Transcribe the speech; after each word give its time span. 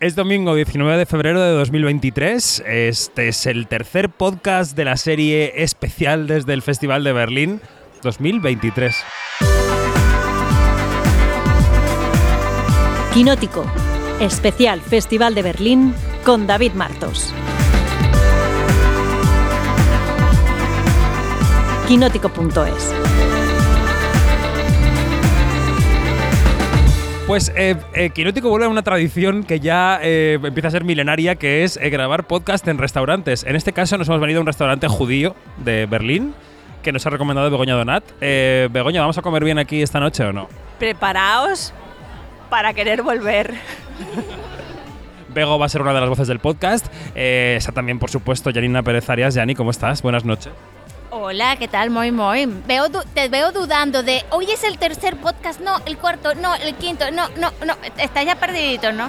Es 0.00 0.14
domingo 0.14 0.54
19 0.54 0.96
de 0.96 1.06
febrero 1.06 1.42
de 1.42 1.50
2023. 1.50 2.62
Este 2.64 3.28
es 3.28 3.46
el 3.46 3.66
tercer 3.66 4.10
podcast 4.10 4.76
de 4.76 4.84
la 4.84 4.96
serie 4.96 5.64
especial 5.64 6.28
desde 6.28 6.52
el 6.52 6.62
Festival 6.62 7.02
de 7.02 7.12
Berlín 7.12 7.60
2023. 8.04 8.96
Quinótico, 13.12 13.64
especial 14.20 14.80
Festival 14.82 15.34
de 15.34 15.42
Berlín 15.42 15.92
con 16.24 16.46
David 16.46 16.74
Martos. 16.74 17.34
Quinótico.es 21.88 23.17
Pues 27.28 27.52
eh, 27.54 27.76
eh, 27.92 28.08
Quinótico 28.08 28.48
vuelve 28.48 28.64
a 28.64 28.70
una 28.70 28.82
tradición 28.82 29.44
que 29.44 29.60
ya 29.60 30.00
eh, 30.02 30.38
empieza 30.42 30.68
a 30.68 30.70
ser 30.70 30.84
milenaria, 30.84 31.34
que 31.34 31.62
es 31.62 31.76
eh, 31.76 31.90
grabar 31.90 32.26
podcast 32.26 32.66
en 32.68 32.78
restaurantes. 32.78 33.44
En 33.44 33.54
este 33.54 33.74
caso 33.74 33.98
nos 33.98 34.08
hemos 34.08 34.18
venido 34.22 34.38
a 34.38 34.40
un 34.40 34.46
restaurante 34.46 34.88
judío 34.88 35.36
de 35.58 35.84
Berlín 35.84 36.32
que 36.82 36.90
nos 36.90 37.04
ha 37.04 37.10
recomendado 37.10 37.50
Begoña 37.50 37.74
Donat. 37.74 38.02
Begoña, 38.18 39.02
¿vamos 39.02 39.18
a 39.18 39.22
comer 39.22 39.44
bien 39.44 39.58
aquí 39.58 39.82
esta 39.82 40.00
noche 40.00 40.24
o 40.24 40.32
no? 40.32 40.48
Preparaos 40.78 41.74
para 42.48 42.72
querer 42.72 43.02
volver. 43.02 43.52
Bego 45.34 45.58
va 45.58 45.66
a 45.66 45.68
ser 45.68 45.82
una 45.82 45.92
de 45.92 46.00
las 46.00 46.08
voces 46.08 46.28
del 46.28 46.38
podcast. 46.38 46.86
Está 47.14 47.72
también, 47.72 47.98
por 47.98 48.08
supuesto, 48.08 48.50
Janina 48.54 48.82
Pérez 48.82 49.10
Arias. 49.10 49.34
Yani, 49.34 49.54
¿cómo 49.54 49.70
estás? 49.70 50.00
Buenas 50.00 50.24
noches. 50.24 50.54
Hola, 51.10 51.56
¿qué 51.56 51.68
tal? 51.68 51.88
Muy, 51.88 52.12
muy. 52.12 52.46
Veo 52.66 52.90
te 53.14 53.30
veo 53.30 53.50
dudando 53.50 54.02
de, 54.02 54.24
hoy 54.30 54.50
es 54.50 54.62
el 54.62 54.76
tercer 54.76 55.16
podcast, 55.16 55.58
no, 55.58 55.76
el 55.86 55.96
cuarto, 55.96 56.34
no, 56.34 56.54
el 56.56 56.74
quinto, 56.74 57.10
no, 57.10 57.28
no, 57.38 57.50
no. 57.66 57.74
Estás 57.96 58.26
ya 58.26 58.34
perdidito, 58.34 58.92
¿no? 58.92 59.08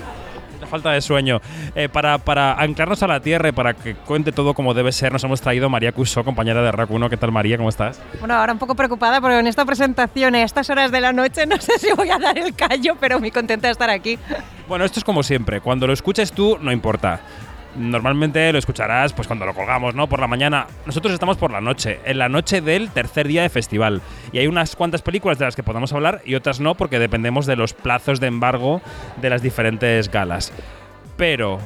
La 0.61 0.67
falta 0.67 0.91
de 0.91 1.01
sueño. 1.01 1.41
Eh, 1.75 1.89
para, 1.89 2.17
para 2.17 2.53
anclarnos 2.53 3.03
a 3.03 3.07
la 3.07 3.19
tierra 3.19 3.49
y 3.49 3.51
para 3.51 3.73
que 3.73 3.95
cuente 3.95 4.31
todo 4.31 4.53
como 4.53 4.73
debe 4.73 4.93
ser, 4.93 5.11
nos 5.11 5.23
hemos 5.25 5.41
traído 5.41 5.65
a 5.65 5.69
María 5.69 5.91
Cusó, 5.91 6.23
compañera 6.23 6.61
de 6.61 6.71
RAC 6.71 6.89
1. 6.89 7.09
¿Qué 7.09 7.17
tal, 7.17 7.33
María? 7.33 7.57
¿Cómo 7.57 7.69
estás? 7.69 8.01
Bueno, 8.19 8.33
ahora 8.35 8.53
un 8.53 8.59
poco 8.59 8.75
preocupada 8.75 9.19
porque 9.19 9.37
en 9.37 9.47
esta 9.47 9.65
presentación, 9.65 10.35
a 10.35 10.43
estas 10.43 10.69
horas 10.69 10.91
de 10.91 11.01
la 11.01 11.11
noche, 11.11 11.45
no 11.45 11.57
sé 11.57 11.77
si 11.79 11.91
voy 11.91 12.09
a 12.11 12.17
dar 12.17 12.37
el 12.37 12.55
callo, 12.55 12.95
pero 12.97 13.19
muy 13.19 13.31
contenta 13.31 13.67
de 13.67 13.73
estar 13.73 13.89
aquí. 13.89 14.17
Bueno, 14.69 14.85
esto 14.85 14.99
es 14.99 15.03
como 15.03 15.21
siempre. 15.21 15.59
Cuando 15.59 15.85
lo 15.85 15.91
escuches 15.91 16.31
tú, 16.31 16.57
no 16.61 16.71
importa. 16.71 17.19
Normalmente 17.75 18.51
lo 18.51 18.57
escucharás 18.57 19.13
pues 19.13 19.27
cuando 19.27 19.45
lo 19.45 19.53
colgamos, 19.53 19.93
¿no? 19.93 20.07
Por 20.07 20.19
la 20.19 20.27
mañana. 20.27 20.67
Nosotros 20.85 21.13
estamos 21.13 21.37
por 21.37 21.51
la 21.51 21.61
noche, 21.61 21.99
en 22.03 22.17
la 22.17 22.27
noche 22.27 22.61
del 22.61 22.89
tercer 22.89 23.27
día 23.27 23.43
de 23.43 23.49
festival. 23.49 24.01
Y 24.31 24.39
hay 24.39 24.47
unas 24.47 24.75
cuantas 24.75 25.01
películas 25.01 25.37
de 25.37 25.45
las 25.45 25.55
que 25.55 25.63
podemos 25.63 25.93
hablar 25.93 26.21
y 26.25 26.35
otras 26.35 26.59
no, 26.59 26.75
porque 26.75 26.99
dependemos 26.99 27.45
de 27.45 27.55
los 27.55 27.73
plazos 27.73 28.19
de 28.19 28.27
embargo 28.27 28.81
de 29.21 29.29
las 29.29 29.41
diferentes 29.41 30.09
galas. 30.09 30.51
Pero 31.15 31.59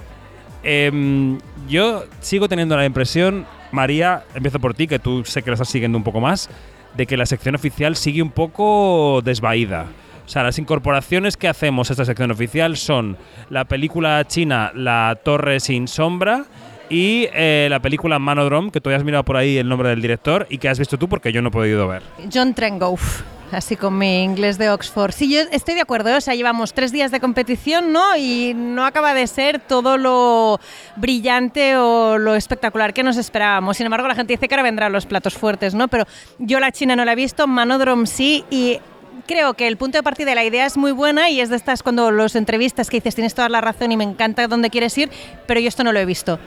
em, 0.63 1.39
yo 1.67 2.03
sigo 2.19 2.49
teniendo 2.49 2.75
la 2.75 2.85
impresión, 2.85 3.45
María, 3.71 4.23
empiezo 4.35 4.59
por 4.59 4.73
ti, 4.73 4.88
que 4.88 4.99
tú 4.99 5.23
sé 5.23 5.41
que 5.41 5.51
lo 5.51 5.53
estás 5.53 5.69
siguiendo 5.69 5.97
un 5.97 6.03
poco 6.03 6.19
más, 6.19 6.49
de 6.95 7.07
que 7.07 7.17
la 7.17 7.25
sección 7.25 7.55
oficial 7.55 7.95
sigue 7.95 8.21
un 8.21 8.31
poco 8.31 9.21
desvaída. 9.23 9.88
O 10.25 10.29
sea, 10.29 10.43
las 10.43 10.57
incorporaciones 10.57 11.38
que 11.38 11.47
hacemos 11.47 11.89
a 11.89 11.93
esta 11.93 12.05
sección 12.05 12.31
oficial 12.31 12.77
son 12.77 13.17
la 13.49 13.66
película 13.66 14.25
china 14.25 14.71
La 14.73 15.19
Torre 15.23 15.59
sin 15.59 15.88
Sombra 15.88 16.45
y 16.89 17.27
eh, 17.33 17.67
la 17.69 17.81
película 17.81 18.19
Manodrome, 18.19 18.71
que 18.71 18.79
tú 18.79 18.89
has 18.89 19.03
mirado 19.03 19.23
por 19.23 19.35
ahí 19.35 19.57
el 19.57 19.67
nombre 19.67 19.89
del 19.89 20.01
director 20.01 20.47
y 20.49 20.59
que 20.59 20.69
has 20.69 20.79
visto 20.79 20.97
tú 20.97 21.09
porque 21.09 21.31
yo 21.31 21.41
no 21.41 21.49
he 21.49 21.51
podido 21.51 21.88
ver. 21.88 22.03
John 22.31 22.53
Trengoff, 22.53 23.21
así 23.51 23.75
con 23.75 23.97
mi 23.97 24.23
inglés 24.23 24.57
de 24.57 24.69
Oxford. 24.69 25.11
Sí, 25.11 25.33
yo 25.33 25.41
estoy 25.51 25.75
de 25.75 25.81
acuerdo, 25.81 26.09
¿eh? 26.09 26.16
o 26.16 26.21
sea, 26.21 26.35
llevamos 26.35 26.73
tres 26.73 26.91
días 26.91 27.11
de 27.11 27.19
competición, 27.19 27.91
¿no? 27.91 28.16
Y 28.16 28.53
no 28.55 28.85
acaba 28.85 29.13
de 29.13 29.27
ser 29.27 29.59
todo 29.59 29.97
lo 29.97 30.59
brillante 30.95 31.77
o 31.77 32.17
lo 32.17 32.35
espectacular 32.35 32.94
que 32.94 33.03
nos 33.03 33.17
esperábamos. 33.17 33.77
Sin 33.77 33.85
embargo, 33.85 34.07
la 34.07 34.16
gente 34.16 34.33
dice 34.33 34.47
que 34.47 34.55
ahora 34.55 34.63
vendrán 34.63 34.91
los 34.91 35.05
platos 35.05 35.33
fuertes, 35.33 35.73
¿no? 35.73 35.88
Pero 35.88 36.05
yo 36.38 36.59
la 36.59 36.71
China 36.71 36.95
no 36.95 37.05
la 37.05 37.13
he 37.13 37.16
visto, 37.16 37.47
Manodrome 37.47 38.07
sí, 38.07 38.45
y 38.50 38.79
creo 39.28 39.53
que 39.53 39.68
el 39.68 39.78
punto 39.78 39.97
de 39.97 40.03
partida, 40.03 40.35
la 40.35 40.44
idea 40.44 40.66
es 40.66 40.78
muy 40.78 40.91
buena 40.91 41.29
y 41.29 41.40
es 41.40 41.50
de 41.50 41.56
estas 41.56 41.84
cuando 41.84 42.12
los 42.12 42.35
entrevistas 42.35 42.90
que 42.90 42.97
dices 42.97 43.16
tienes 43.16 43.34
toda 43.34 43.50
la 43.50 43.62
razón 43.62 43.91
y 43.91 43.97
me 43.97 44.03
encanta 44.03 44.47
dónde 44.47 44.69
quieres 44.69 44.97
ir, 44.97 45.09
pero 45.47 45.59
yo 45.59 45.68
esto 45.68 45.84
no 45.84 45.91
lo 45.91 46.00
he 46.00 46.06
visto. 46.06 46.40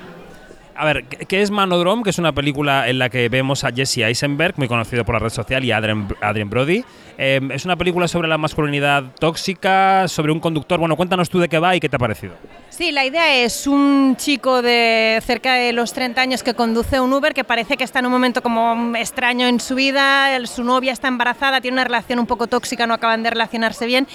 A 0.78 0.84
ver, 0.84 1.04
¿qué 1.04 1.42
es 1.42 1.50
Manodrome? 1.50 2.02
Que 2.02 2.10
es 2.10 2.18
una 2.18 2.32
película 2.32 2.88
en 2.88 2.98
la 2.98 3.08
que 3.08 3.28
vemos 3.28 3.64
a 3.64 3.72
Jesse 3.72 3.98
Eisenberg, 3.98 4.54
muy 4.58 4.68
conocido 4.68 5.04
por 5.04 5.14
la 5.14 5.18
red 5.20 5.30
social, 5.30 5.64
y 5.64 5.72
a 5.72 5.78
Adrien, 5.78 6.50
Brody. 6.50 6.84
Eh, 7.18 7.40
es 7.50 7.64
una 7.64 7.76
película 7.76 8.08
sobre 8.08 8.28
la 8.28 8.36
masculinidad 8.36 9.04
tóxica, 9.18 10.06
sobre 10.06 10.32
un 10.32 10.40
conductor. 10.40 10.78
Bueno, 10.78 10.96
cuéntanos 10.96 11.30
tú 11.30 11.38
de 11.38 11.48
qué 11.48 11.58
va 11.58 11.74
y 11.74 11.80
qué 11.80 11.88
te 11.88 11.96
ha 11.96 11.98
parecido. 11.98 12.34
Sí, 12.68 12.92
la 12.92 13.06
idea 13.06 13.34
es 13.36 13.66
un 13.66 14.16
chico 14.18 14.60
de 14.60 15.18
cerca 15.24 15.54
de 15.54 15.72
los 15.72 15.94
30 15.94 16.20
años 16.20 16.42
que 16.42 16.52
conduce 16.52 17.00
un 17.00 17.10
Uber 17.10 17.32
que 17.32 17.42
parece 17.42 17.78
que 17.78 17.84
está 17.84 18.00
en 18.00 18.06
un 18.06 18.12
momento 18.12 18.42
como 18.42 18.94
extraño 18.96 19.46
en 19.46 19.60
su 19.60 19.74
vida, 19.74 20.38
su 20.46 20.62
novia 20.62 20.92
está 20.92 21.08
embarazada, 21.08 21.62
tiene 21.62 21.76
una 21.76 21.84
relación 21.84 22.18
un 22.18 22.26
poco 22.26 22.48
tóxica, 22.48 22.86
no 22.86 22.92
acaban 22.92 23.22
de 23.22 23.30
relacionarse 23.30 23.86
bien 23.86 24.06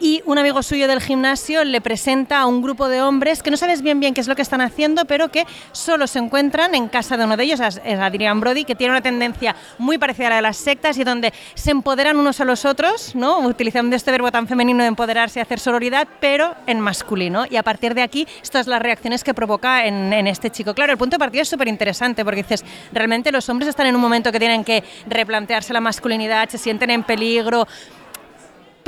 y 0.00 0.22
un 0.24 0.38
amigo 0.38 0.62
suyo 0.62 0.88
del 0.88 1.00
gimnasio 1.00 1.62
le 1.64 1.80
presenta 1.80 2.40
a 2.40 2.46
un 2.46 2.62
grupo 2.62 2.88
de 2.88 3.02
hombres 3.02 3.42
que 3.42 3.50
no 3.50 3.56
sabes 3.56 3.82
bien 3.82 4.00
bien 4.00 4.14
qué 4.14 4.22
es 4.22 4.28
lo 4.28 4.34
que 4.34 4.42
están 4.42 4.62
haciendo, 4.62 5.04
pero 5.04 5.28
que 5.28 5.46
solo 5.72 6.06
se 6.06 6.18
encuentran 6.18 6.74
en 6.74 6.88
casa 6.88 7.16
de 7.16 7.24
uno 7.24 7.36
de 7.36 7.44
ellos, 7.44 7.60
es 7.60 7.80
Adrian 8.00 8.40
Brody, 8.40 8.64
que 8.64 8.74
tiene 8.74 8.92
una 8.92 9.02
tendencia 9.02 9.54
muy 9.78 9.98
parecida 9.98 10.28
a 10.28 10.30
la 10.30 10.36
de 10.36 10.42
las 10.42 10.56
sectas 10.56 10.96
y 10.98 11.04
donde 11.04 11.32
se 11.54 11.70
empoderan 11.70 12.16
unos 12.16 12.40
a 12.40 12.44
los 12.44 12.64
otros, 12.64 13.14
¿no? 13.14 13.38
utilizando 13.40 13.94
este 13.94 14.10
verbo 14.10 14.32
tan 14.32 14.48
femenino 14.48 14.82
de 14.82 14.88
empoderarse 14.88 15.38
y 15.38 15.42
hacer 15.42 15.60
sororidad, 15.60 16.08
pero 16.20 16.54
en 16.66 16.80
masculino. 16.80 17.44
Y 17.48 17.56
a 17.56 17.62
partir 17.62 17.94
de 17.94 18.02
aquí, 18.02 18.26
estas 18.42 18.64
son 18.64 18.72
las 18.72 18.82
reacciones 18.82 19.22
que 19.22 19.34
provoca 19.34 19.84
en, 19.84 20.12
en 20.12 20.26
este 20.26 20.50
chico. 20.50 20.74
Claro, 20.74 20.92
el 20.92 20.98
punto 20.98 21.16
de 21.16 21.18
partida 21.18 21.42
es 21.42 21.48
súper 21.48 21.68
interesante 21.68 22.24
porque 22.24 22.42
dices, 22.42 22.64
realmente 22.92 23.30
los 23.32 23.48
hombres 23.48 23.68
están 23.68 23.86
en 23.86 23.94
un 23.94 24.00
momento 24.00 24.32
que 24.32 24.38
tienen 24.38 24.64
que 24.64 24.82
replantearse 25.06 25.72
la 25.72 25.80
masculinidad, 25.80 26.48
se 26.48 26.58
sienten 26.58 26.90
en 26.90 27.02
peligro, 27.02 27.66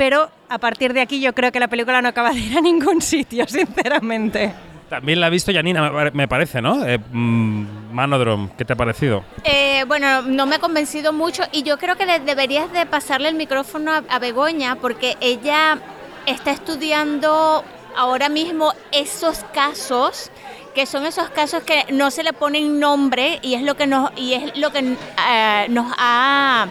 pero 0.03 0.29
a 0.49 0.57
partir 0.57 0.91
de 0.91 0.99
aquí 0.99 1.21
yo 1.21 1.31
creo 1.33 1.49
que 1.53 1.61
la 1.61 1.69
película 1.69 2.01
no 2.01 2.09
acaba 2.09 2.31
de 2.33 2.39
ir 2.41 2.57
a 2.57 2.59
ningún 2.59 3.01
sitio, 3.01 3.47
sinceramente. 3.47 4.53
También 4.89 5.21
la 5.21 5.27
ha 5.27 5.29
visto 5.29 5.53
Janina, 5.53 5.81
me 5.81 5.91
pare- 5.91 6.11
me 6.11 6.27
parece, 6.27 6.61
¿no? 6.61 6.85
Eh, 6.85 6.97
mm, 6.97 7.93
Manodrome, 7.93 8.49
¿qué 8.57 8.65
te 8.65 8.73
ha 8.73 8.75
parecido? 8.75 9.23
Eh, 9.45 9.85
bueno, 9.87 10.21
no 10.23 10.45
me 10.45 10.55
ha 10.57 10.59
convencido 10.59 11.13
mucho 11.13 11.43
y 11.53 11.63
yo 11.63 11.77
creo 11.77 11.95
que 11.95 12.05
deberías 12.19 12.69
de 12.73 12.85
pasarle 12.85 13.29
el 13.29 13.35
micrófono 13.35 13.93
a, 13.93 14.03
a 14.09 14.19
Begoña 14.19 14.75
porque 14.75 15.15
ella 15.21 15.79
está 16.25 16.51
estudiando 16.51 17.63
ahora 17.95 18.27
mismo 18.27 18.73
esos 18.91 19.45
casos 19.53 20.31
que 20.75 20.85
son 20.85 21.05
esos 21.05 21.29
casos 21.29 21.63
que 21.63 21.85
no 21.93 22.11
se 22.11 22.23
le 22.23 22.33
ponen 22.33 22.77
nombre 22.77 23.39
y 23.41 23.53
es 23.53 23.61
lo 23.61 23.75
que 23.77 23.87
nos 23.87 24.11
y 24.17 24.33
es 24.33 24.57
lo 24.57 24.69
que 24.73 24.79
eh, 24.79 25.65
nos 25.69 25.93
ha 25.97 26.67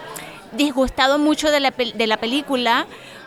disgustado 0.53 1.19
mucho 1.19 1.51
de 1.51 1.61
la, 1.61 1.71
de 1.71 2.07
la 2.07 2.19
película 2.19 2.87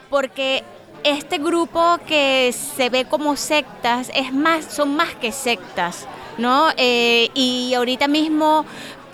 porque 0.09 0.63
este 1.03 1.37
grupo 1.37 1.99
que 2.07 2.53
se 2.53 2.89
ve 2.89 3.05
como 3.05 3.35
sectas 3.35 4.11
es 4.13 4.33
más 4.33 4.65
son 4.65 4.95
más 4.95 5.13
que 5.15 5.31
sectas 5.31 6.07
no 6.37 6.69
Eh, 6.77 7.29
y 7.33 7.73
ahorita 7.73 8.07
mismo 8.07 8.65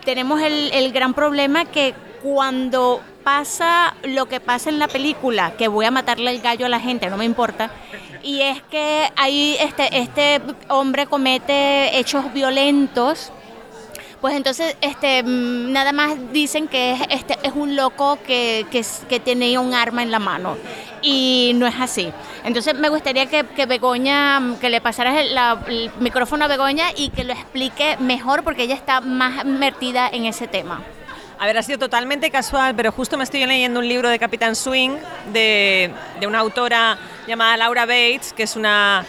tenemos 0.05 0.41
el, 0.41 0.91
gran 0.91 1.13
problema 1.13 1.65
que 1.65 1.93
cuando 2.23 3.01
pasa 3.23 3.95
lo 4.03 4.25
que 4.27 4.39
pasa 4.39 4.69
en 4.69 4.79
la 4.79 4.87
película, 4.87 5.53
que 5.57 5.67
voy 5.67 5.85
a 5.85 5.91
matarle 5.91 6.31
el 6.31 6.41
gallo 6.41 6.65
a 6.65 6.69
la 6.69 6.79
gente, 6.79 7.09
no 7.09 7.17
me 7.17 7.25
importa, 7.25 7.71
y 8.23 8.41
es 8.41 8.61
que 8.63 9.11
ahí 9.15 9.55
este, 9.59 9.99
este 9.99 10.41
hombre 10.69 11.05
comete 11.05 11.99
hechos 11.99 12.33
violentos, 12.33 13.31
pues 14.21 14.35
entonces 14.35 14.77
este, 14.81 15.23
mm, 15.23 15.71
nada 15.71 15.91
más 15.91 16.15
dicen 16.31 16.67
que 16.67 16.91
es, 16.93 17.01
este, 17.09 17.37
es 17.43 17.53
un 17.55 17.75
loco 17.75 18.19
que, 18.25 18.65
que, 18.69 19.19
tenía 19.19 19.59
un 19.59 19.73
arma 19.73 20.03
en 20.03 20.11
la 20.11 20.19
mano. 20.19 20.57
Y 21.01 21.53
no 21.55 21.65
es 21.65 21.73
así. 21.79 22.13
Entonces 22.43 22.75
me 22.75 22.89
gustaría 22.89 23.25
que, 23.25 23.43
que 23.43 23.65
Begoña, 23.65 24.39
mm, 24.39 24.55
que 24.57 24.69
le 24.69 24.79
pasaras 24.79 25.17
el, 25.17 25.33
la- 25.33 25.59
micrófono 25.99 26.45
a 26.45 26.47
Begoña 26.47 26.85
y 26.95 27.09
que 27.09 27.23
lo 27.23 27.33
explique 27.33 27.97
mejor 27.99 28.43
porque 28.43 28.63
ella 28.63 28.75
está 28.75 29.01
más 29.01 29.43
metida 29.43 30.07
en 30.07 30.25
ese 30.25 30.47
tema. 30.47 30.81
A 31.39 31.47
ver, 31.47 31.57
ha 31.57 31.63
sido 31.63 31.79
totalmente 31.79 32.29
casual, 32.29 32.75
pero 32.75 32.91
justo 32.91 33.17
me 33.17 33.23
estoy 33.23 33.43
leyendo 33.47 33.79
un 33.79 33.87
libro 33.87 34.07
de 34.09 34.19
Capitán 34.19 34.55
Swing 34.55 34.91
de, 35.33 35.91
de 36.19 36.27
una 36.27 36.37
autora 36.37 36.99
llamada 37.25 37.57
Laura 37.57 37.87
Bates, 37.87 38.31
que 38.33 38.43
es 38.43 38.55
una 38.55 39.03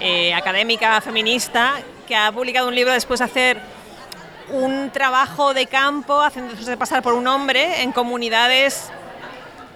eh, 0.00 0.34
académica 0.34 1.00
feminista, 1.00 1.74
que 2.08 2.16
ha 2.16 2.32
publicado 2.32 2.66
un 2.66 2.74
libro 2.74 2.92
después 2.92 3.20
de 3.20 3.26
hacer 3.26 3.60
un 4.52 4.90
trabajo 4.90 5.54
de 5.54 5.66
campo, 5.66 6.20
haciéndose 6.20 6.76
pasar 6.76 7.02
por 7.02 7.14
un 7.14 7.26
hombre 7.26 7.82
en 7.82 7.92
comunidades 7.92 8.90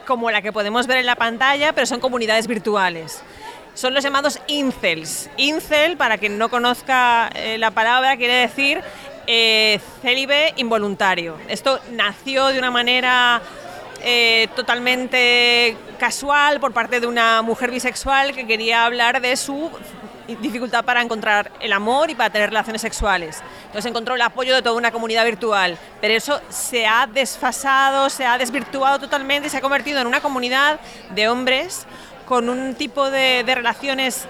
como 0.07 0.31
la 0.31 0.43
que 0.43 0.53
podemos 0.53 0.87
ver 0.87 0.99
en 0.99 1.07
la 1.07 1.17
pantalla, 1.17 1.73
pero 1.73 1.87
son 1.87 2.01
comunidades 2.01 2.47
virtuales. 2.47 3.23
Son 3.75 3.95
los 3.95 4.05
llamados 4.05 4.39
incels. 4.47 5.29
Incel, 5.37 5.97
para 5.97 6.19
quien 6.19 6.39
no 6.39 6.49
conozca 6.49 7.31
eh, 7.35 7.59
la 7.59 7.71
palabra, 7.71 8.17
quiere 8.17 8.35
decir 8.35 8.83
eh, 9.27 9.81
célibe 10.03 10.53
involuntario. 10.57 11.37
Esto 11.49 11.81
nació 11.93 12.49
de 12.49 12.59
una 12.59 12.71
manera 12.71 13.43
eh, 14.03 14.49
totalmente 14.55 15.77
casual 15.99 16.61
por 16.61 16.73
parte 16.73 17.01
de 17.01 17.07
una 17.07 17.43
mujer 17.43 17.71
bisexual 17.71 18.35
que 18.35 18.47
quería 18.47 18.85
hablar 18.85 19.21
de 19.21 19.37
su 19.37 19.71
dificultad 20.41 20.85
para 20.85 21.03
encontrar 21.03 21.51
el 21.61 21.73
amor 21.73 22.11
y 22.11 22.15
para 22.15 22.31
tener 22.31 22.51
relaciones 22.51 22.83
sexuales. 22.83 23.43
Entonces 23.75 23.91
encontró 23.91 24.15
el 24.15 24.23
apoyo 24.23 24.55
de 24.55 24.63
toda 24.63 24.77
una 24.77 24.93
comunidad 24.93 25.25
virtual, 25.25 25.77
pero 26.01 26.15
eso 26.15 26.41
se 26.49 26.87
ha 26.87 27.09
desfasado, 27.09 28.09
se 28.09 28.25
ha 28.25 28.39
desvirtuado 28.39 29.01
totalmente 29.01 29.49
y 29.49 29.51
se 29.51 29.57
ha 29.57 29.61
convertido 29.61 30.01
en 30.01 30.07
una 30.07 30.21
comunidad 30.21 30.79
de 31.11 31.29
hombres 31.29 31.85
con 32.25 32.49
un 32.49 32.77
tipo 32.77 33.11
de, 33.11 33.43
relaciones 33.45 34.29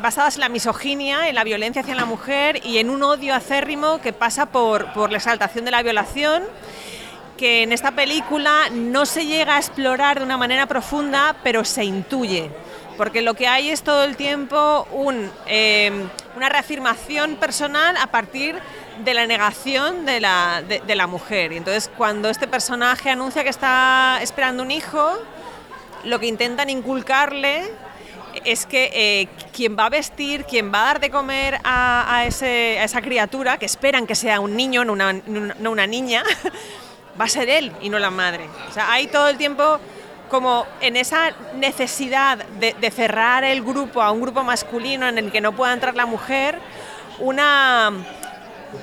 basadas 0.00 0.36
en 0.36 0.42
la 0.42 0.48
misoginia, 0.48 1.28
en 1.28 1.34
la 1.34 1.42
violencia 1.42 1.82
hacia 1.82 1.96
la 1.96 2.04
mujer 2.04 2.64
y 2.64 2.78
en 2.78 2.88
un 2.88 3.02
odio 3.02 3.34
acérrimo 3.34 4.00
que 4.00 4.12
pasa 4.12 4.46
por, 4.46 4.92
por 4.92 5.10
la 5.10 5.16
exaltación 5.16 5.64
de 5.64 5.72
la 5.72 5.82
violación 5.82 6.44
que 7.36 7.64
en 7.64 7.72
esta 7.72 7.90
película 7.96 8.68
no 8.70 9.06
se 9.06 9.26
llega 9.26 9.56
a 9.56 9.58
explorar 9.58 10.20
de 10.20 10.24
una 10.24 10.38
manera 10.38 10.66
profunda, 10.66 11.34
pero 11.42 11.64
se 11.64 11.82
intuye. 11.82 12.52
Porque 12.96 13.22
lo 13.22 13.34
que 13.34 13.46
hay 13.46 13.70
es 13.70 13.82
todo 13.82 14.04
el 14.04 14.16
tiempo 14.16 14.86
eh, 15.46 15.90
una 16.36 16.48
reafirmación 16.48 17.36
personal 17.36 17.96
a 17.96 18.06
partir 18.08 18.56
de 19.04 19.14
la 19.14 19.26
negación 19.26 20.06
de 20.06 20.20
la, 20.20 20.62
de, 20.62 20.94
la 20.94 21.06
mujer. 21.06 21.52
Y 21.52 21.58
entonces 21.58 21.90
cuando 21.96 22.30
este 22.30 22.48
personaje 22.48 23.10
anuncia 23.10 23.44
que 23.44 23.50
está 23.50 24.18
esperando 24.22 24.62
un 24.62 24.70
hijo, 24.70 25.18
lo 26.04 26.18
que 26.18 26.26
intentan 26.26 26.70
inculcarle 26.70 27.64
es 28.44 28.66
que 28.66 28.90
eh, 28.92 29.28
quien 29.52 29.76
va 29.76 29.86
a 29.86 29.90
vestir, 29.90 30.44
quien 30.44 30.72
va 30.72 30.82
a 30.82 30.84
dar 30.86 31.00
de 31.00 31.10
comer 31.10 31.58
a, 31.64 32.24
ese, 32.26 32.78
a, 32.78 32.84
esa 32.84 33.02
criatura, 33.02 33.58
que 33.58 33.66
esperan 33.66 34.06
que 34.06 34.14
sea 34.14 34.40
un 34.40 34.56
niño, 34.56 34.84
no 34.84 34.92
una, 34.92 35.12
no 35.12 35.70
una 35.70 35.86
niña, 35.86 36.22
va 37.20 37.24
a 37.24 37.28
ser 37.28 37.48
él 37.48 37.72
y 37.80 37.88
no 37.88 37.98
la 37.98 38.10
madre. 38.10 38.48
O 38.68 38.72
sea, 38.72 38.92
hay 38.92 39.06
todo 39.06 39.28
el 39.28 39.36
tiempo 39.36 39.80
como 40.28 40.66
en 40.80 40.96
esa 40.96 41.32
necesidad 41.54 42.38
de, 42.38 42.90
cerrar 42.90 43.44
el 43.44 43.62
grupo 43.62 44.02
a 44.02 44.10
un 44.10 44.20
grupo 44.20 44.42
masculino 44.42 45.06
en 45.06 45.18
el 45.18 45.30
que 45.30 45.40
no 45.40 45.52
pueda 45.52 45.72
entrar 45.72 45.94
la 45.94 46.06
mujer, 46.06 46.58
una, 47.18 47.92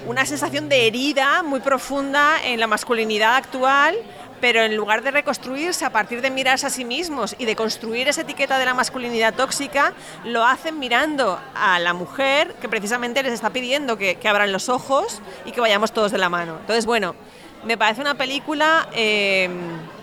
una 0.07 0.25
sensación 0.25 0.69
de 0.69 0.87
herida 0.87 1.43
muy 1.43 1.59
profunda 1.59 2.43
en 2.43 2.59
la 2.59 2.67
masculinidad 2.67 3.35
actual 3.35 3.95
pero 4.43 4.59
en 4.59 4.75
lugar 4.75 5.03
de 5.03 5.11
reconstruirse 5.11 5.85
a 5.85 5.89
partir 5.89 6.19
de 6.19 6.29
mirarse 6.29 6.67
a 6.67 6.69
sí 6.69 6.83
mismos 6.83 7.33
y 7.39 7.45
de 7.45 7.55
construir 7.55 8.09
esa 8.09 8.23
etiqueta 8.23 8.57
de 8.57 8.65
la 8.65 8.73
masculinidad 8.73 9.33
tóxica, 9.33 9.93
lo 10.25 10.43
hacen 10.43 10.79
mirando 10.79 11.39
a 11.55 11.79
la 11.79 11.93
mujer 11.93 12.53
que 12.59 12.67
precisamente 12.67 13.23
les 13.23 13.31
está 13.31 13.51
pidiendo 13.51 13.97
que, 13.97 14.17
abran 14.25 14.51
los 14.51 14.67
ojos 14.67 15.21
y 15.45 15.53
que 15.53 15.61
vayamos 15.61 15.93
todos 15.93 16.11
de 16.11 16.17
la 16.17 16.27
mano. 16.27 16.57
Entonces, 16.59 16.85
bueno, 16.85 17.15
me 17.63 17.77
parece 17.77 18.01
una 18.01 18.15
película 18.15 18.89
eh, 18.91 19.49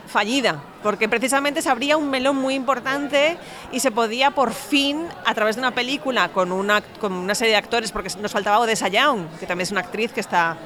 fallida, 0.06 0.62
porque 0.82 1.09
precisamente 1.09 1.62
se 1.62 1.69
abría 1.69 1.97
un 1.97 2.11
melón 2.11 2.37
muy 2.37 2.55
importante 2.55 3.37
y 3.73 3.81
se 3.81 3.91
podía 3.91 4.31
por 4.31 4.53
fin, 4.53 5.06
a 5.27 5.35
través 5.35 5.56
de 5.56 5.61
una 5.61 5.73
película 5.73 6.31
con 6.31 6.53
una, 6.53 6.81
con 6.81 7.12
una 7.12 7.35
serie 7.35 7.53
de 7.53 7.59
actores, 7.59 7.93
porque 7.93 8.11
nos 8.21 8.32
faltaba 8.32 8.61
Odessa 8.61 8.88
Young, 8.88 9.29
que 9.38 9.47
también 9.47 9.65
es 9.65 9.73
una 9.73 9.81
actriz 9.81 10.12
que 10.12 10.21
está 10.21 10.56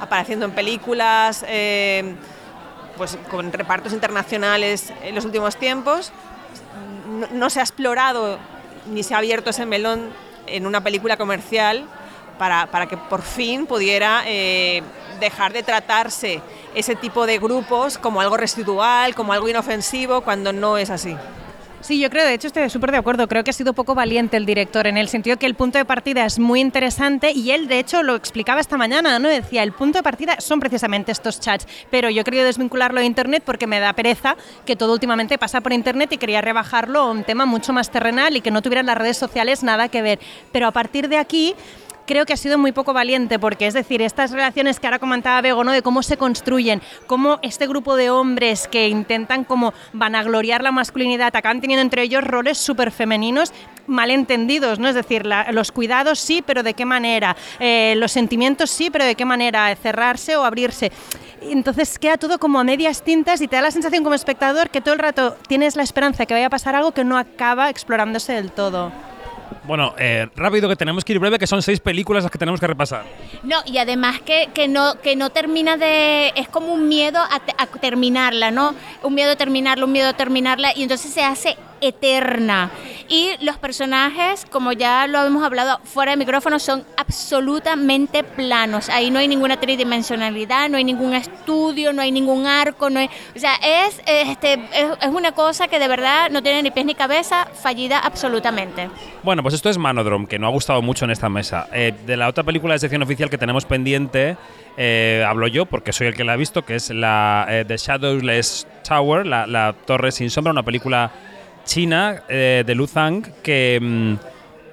apareciendo 0.00 0.44
en 0.44 0.52
películas, 0.52 1.44
eh, 1.48 2.14
pues 2.96 3.16
con 3.30 3.52
repartos 3.52 3.92
internacionales 3.92 4.92
en 5.02 5.14
los 5.14 5.24
últimos 5.24 5.56
tiempos, 5.56 6.12
no, 7.32 7.50
se 7.50 7.60
ha 7.60 7.62
explorado 7.62 8.38
ni 8.92 9.02
se 9.02 9.14
ha 9.14 9.18
abierto 9.18 9.50
ese 9.50 9.64
melón 9.64 10.10
en 10.46 10.66
una 10.66 10.82
película 10.82 11.16
comercial 11.16 11.86
para, 12.38 12.66
para 12.66 12.86
que 12.86 12.96
por 12.96 13.22
fin 13.22 13.66
pudiera 13.66 14.22
eh, 14.26 14.82
dejar 15.20 15.52
de 15.52 15.62
tratarse 15.62 16.40
ese 16.74 16.94
tipo 16.96 17.26
de 17.26 17.38
grupos 17.38 17.98
como 17.98 18.20
algo 18.20 18.36
residual, 18.36 19.14
como 19.14 19.32
algo 19.32 19.48
inofensivo, 19.48 20.22
cuando 20.22 20.52
no 20.52 20.78
es 20.78 20.90
así. 20.90 21.16
Sí, 21.82 21.98
yo 21.98 22.10
creo, 22.10 22.24
de 22.24 22.34
hecho 22.34 22.46
estoy 22.46 22.70
súper 22.70 22.92
de 22.92 22.98
acuerdo, 22.98 23.26
creo 23.26 23.42
que 23.42 23.50
ha 23.50 23.52
sido 23.52 23.72
poco 23.72 23.96
valiente 23.96 24.36
el 24.36 24.46
director 24.46 24.86
en 24.86 24.96
el 24.96 25.08
sentido 25.08 25.36
que 25.36 25.46
el 25.46 25.56
punto 25.56 25.78
de 25.78 25.84
partida 25.84 26.24
es 26.24 26.38
muy 26.38 26.60
interesante 26.60 27.32
y 27.32 27.50
él 27.50 27.66
de 27.66 27.80
hecho 27.80 28.04
lo 28.04 28.14
explicaba 28.14 28.60
esta 28.60 28.76
mañana, 28.76 29.18
¿no? 29.18 29.28
Decía, 29.28 29.64
el 29.64 29.72
punto 29.72 29.98
de 29.98 30.04
partida 30.04 30.36
son 30.38 30.60
precisamente 30.60 31.10
estos 31.10 31.40
chats, 31.40 31.66
pero 31.90 32.08
yo 32.08 32.22
querido 32.22 32.44
desvincularlo 32.44 33.00
de 33.00 33.06
Internet 33.06 33.42
porque 33.44 33.66
me 33.66 33.80
da 33.80 33.94
pereza 33.94 34.36
que 34.64 34.76
todo 34.76 34.92
últimamente 34.92 35.38
pasa 35.38 35.60
por 35.60 35.72
Internet 35.72 36.12
y 36.12 36.18
quería 36.18 36.40
rebajarlo 36.40 37.00
a 37.00 37.10
un 37.10 37.24
tema 37.24 37.46
mucho 37.46 37.72
más 37.72 37.90
terrenal 37.90 38.36
y 38.36 38.42
que 38.42 38.52
no 38.52 38.62
tuvieran 38.62 38.86
las 38.86 38.96
redes 38.96 39.16
sociales 39.16 39.64
nada 39.64 39.88
que 39.88 40.02
ver. 40.02 40.20
Pero 40.52 40.68
a 40.68 40.70
partir 40.70 41.08
de 41.08 41.18
aquí 41.18 41.56
creo 42.06 42.26
que 42.26 42.32
ha 42.32 42.36
sido 42.36 42.58
muy 42.58 42.72
poco 42.72 42.92
valiente, 42.92 43.38
porque 43.38 43.66
es 43.66 43.74
decir, 43.74 44.02
estas 44.02 44.30
relaciones 44.30 44.80
que 44.80 44.86
ahora 44.86 44.98
comentaba 44.98 45.40
Bego, 45.40 45.64
¿no? 45.64 45.72
de 45.72 45.82
cómo 45.82 46.02
se 46.02 46.16
construyen, 46.16 46.82
cómo 47.06 47.38
este 47.42 47.66
grupo 47.66 47.96
de 47.96 48.10
hombres 48.10 48.68
que 48.68 48.88
intentan 48.88 49.44
como 49.44 49.72
vanagloriar 49.92 50.62
la 50.62 50.72
masculinidad 50.72 51.34
acaban 51.34 51.60
teniendo 51.60 51.82
entre 51.82 52.02
ellos 52.02 52.24
roles 52.24 52.58
súper 52.58 52.90
femeninos 52.90 53.52
malentendidos, 53.86 54.78
¿no? 54.78 54.88
Es 54.88 54.94
decir, 54.94 55.26
los 55.50 55.72
cuidados 55.72 56.20
sí, 56.20 56.42
pero 56.44 56.62
de 56.62 56.74
qué 56.74 56.84
manera, 56.84 57.36
eh, 57.58 57.94
los 57.96 58.12
sentimientos 58.12 58.70
sí, 58.70 58.90
pero 58.90 59.04
de 59.04 59.14
qué 59.14 59.24
manera, 59.24 59.74
cerrarse 59.76 60.36
o 60.36 60.44
abrirse. 60.44 60.92
Entonces 61.40 61.98
queda 61.98 62.16
todo 62.16 62.38
como 62.38 62.60
a 62.60 62.64
medias 62.64 63.02
tintas 63.02 63.40
y 63.40 63.48
te 63.48 63.56
da 63.56 63.62
la 63.62 63.70
sensación 63.70 64.04
como 64.04 64.14
espectador 64.14 64.70
que 64.70 64.80
todo 64.80 64.94
el 64.94 65.00
rato 65.00 65.36
tienes 65.48 65.76
la 65.76 65.82
esperanza 65.82 66.22
de 66.22 66.26
que 66.26 66.34
vaya 66.34 66.46
a 66.46 66.50
pasar 66.50 66.76
algo 66.76 66.92
que 66.92 67.04
no 67.04 67.18
acaba 67.18 67.68
explorándose 67.68 68.32
del 68.32 68.52
todo. 68.52 68.92
Bueno, 69.64 69.94
eh, 69.98 70.28
rápido 70.36 70.68
que 70.68 70.76
tenemos 70.76 71.04
que 71.04 71.12
ir 71.12 71.18
breve, 71.18 71.38
que 71.38 71.46
son 71.46 71.62
seis 71.62 71.80
películas 71.80 72.22
las 72.22 72.32
que 72.32 72.38
tenemos 72.38 72.60
que 72.60 72.66
repasar. 72.66 73.04
No, 73.42 73.56
y 73.66 73.78
además 73.78 74.20
que, 74.20 74.50
que 74.54 74.68
no, 74.68 75.00
que 75.00 75.16
no 75.16 75.30
termina 75.30 75.76
de... 75.76 76.32
Es 76.36 76.48
como 76.48 76.72
un 76.72 76.88
miedo 76.88 77.18
a, 77.18 77.40
a 77.58 77.66
terminarla, 77.66 78.50
¿no? 78.50 78.74
Un 79.02 79.14
miedo 79.14 79.32
a 79.32 79.36
terminarla, 79.36 79.84
un 79.84 79.92
miedo 79.92 80.08
a 80.08 80.12
terminarla, 80.14 80.72
y 80.76 80.82
entonces 80.82 81.12
se 81.12 81.22
hace 81.22 81.56
eterna. 81.82 82.70
Y 83.08 83.32
los 83.40 83.58
personajes, 83.58 84.46
como 84.50 84.72
ya 84.72 85.06
lo 85.06 85.24
hemos 85.24 85.44
hablado 85.44 85.80
fuera 85.84 86.12
de 86.12 86.16
micrófono, 86.16 86.58
son 86.58 86.84
absolutamente 86.96 88.24
planos. 88.24 88.88
Ahí 88.88 89.10
no 89.10 89.18
hay 89.18 89.28
ninguna 89.28 89.58
tridimensionalidad, 89.58 90.70
no 90.70 90.78
hay 90.78 90.84
ningún 90.84 91.12
estudio, 91.14 91.92
no 91.92 92.00
hay 92.00 92.12
ningún 92.12 92.46
arco, 92.46 92.88
no 92.88 93.00
hay, 93.00 93.10
o 93.36 93.38
sea, 93.38 93.54
es, 93.56 94.00
este, 94.06 94.54
es, 94.54 95.08
una 95.08 95.32
cosa 95.32 95.68
que 95.68 95.78
de 95.78 95.88
verdad 95.88 96.30
no 96.30 96.42
tiene 96.42 96.62
ni 96.62 96.70
pies 96.70 96.86
ni 96.86 96.94
cabeza, 96.94 97.46
fallida 97.46 97.98
absolutamente. 97.98 98.88
Bueno, 99.22 99.42
pues 99.42 99.54
esto 99.54 99.68
es 99.68 99.78
Manodrome, 99.78 100.26
que 100.26 100.38
no 100.38 100.46
ha 100.46 100.50
gustado 100.50 100.80
mucho 100.80 101.04
en 101.04 101.10
esta 101.10 101.28
mesa. 101.28 101.68
Eh, 101.72 101.92
de 102.06 102.16
la 102.16 102.28
otra 102.28 102.44
película 102.44 102.74
de 102.74 102.78
sección 102.78 103.02
oficial 103.02 103.28
que 103.28 103.38
tenemos 103.38 103.64
pendiente, 103.64 104.36
eh, 104.76 105.24
hablo 105.26 105.48
yo 105.48 105.66
porque 105.66 105.92
soy 105.92 106.06
el 106.06 106.14
que 106.14 106.24
la 106.24 106.32
ha 106.32 106.36
visto, 106.36 106.64
que 106.64 106.76
es 106.76 106.90
la 106.90 107.46
eh, 107.48 107.64
The 107.66 107.76
Shadowless 107.76 108.66
Tower, 108.88 109.26
la, 109.26 109.46
la 109.46 109.74
Torre 109.84 110.12
sin 110.12 110.30
sombra, 110.30 110.52
una 110.52 110.62
película 110.62 111.10
china 111.64 112.22
eh, 112.28 112.64
de 112.66 112.74
Lu 112.74 112.86
Zhang 112.86 113.22
que, 113.42 113.78
mm, 113.80 114.14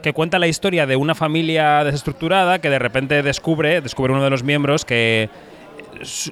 que 0.01 0.13
cuenta 0.13 0.39
la 0.39 0.47
historia 0.47 0.85
de 0.85 0.95
una 0.95 1.15
familia 1.15 1.83
desestructurada 1.83 2.59
que 2.59 2.69
de 2.69 2.79
repente 2.79 3.21
descubre, 3.23 3.81
descubre 3.81 4.13
uno 4.13 4.23
de 4.23 4.29
los 4.29 4.43
miembros 4.43 4.85
que 4.85 5.29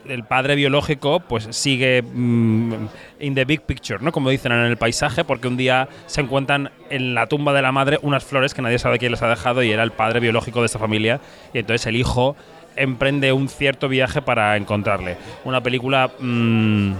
el 0.07 0.23
padre 0.23 0.55
biológico 0.55 1.19
pues 1.19 1.47
sigue 1.51 2.01
mm, 2.01 2.73
in 3.19 3.35
the 3.35 3.45
big 3.45 3.61
picture, 3.61 3.99
¿no? 4.01 4.11
Como 4.11 4.29
dicen 4.29 4.51
en 4.51 4.59
el 4.59 4.77
paisaje, 4.77 5.23
porque 5.23 5.47
un 5.47 5.57
día 5.57 5.89
se 6.05 6.21
encuentran 6.21 6.71
en 6.89 7.13
la 7.13 7.27
tumba 7.27 7.53
de 7.53 7.61
la 7.61 7.71
madre 7.71 7.99
unas 8.01 8.23
flores 8.23 8.53
que 8.53 8.61
nadie 8.61 8.79
sabe 8.79 8.99
quién 8.99 9.11
les 9.11 9.21
ha 9.21 9.27
dejado 9.27 9.63
y 9.63 9.71
era 9.71 9.83
el 9.83 9.91
padre 9.91 10.19
biológico 10.19 10.61
de 10.61 10.67
esta 10.67 10.79
familia 10.79 11.19
y 11.53 11.59
entonces 11.59 11.85
el 11.87 11.95
hijo 11.95 12.35
emprende 12.75 13.33
un 13.33 13.49
cierto 13.49 13.89
viaje 13.89 14.21
para 14.21 14.55
encontrarle. 14.55 15.17
Una 15.43 15.61
película 15.61 16.11
mm, 16.19 16.93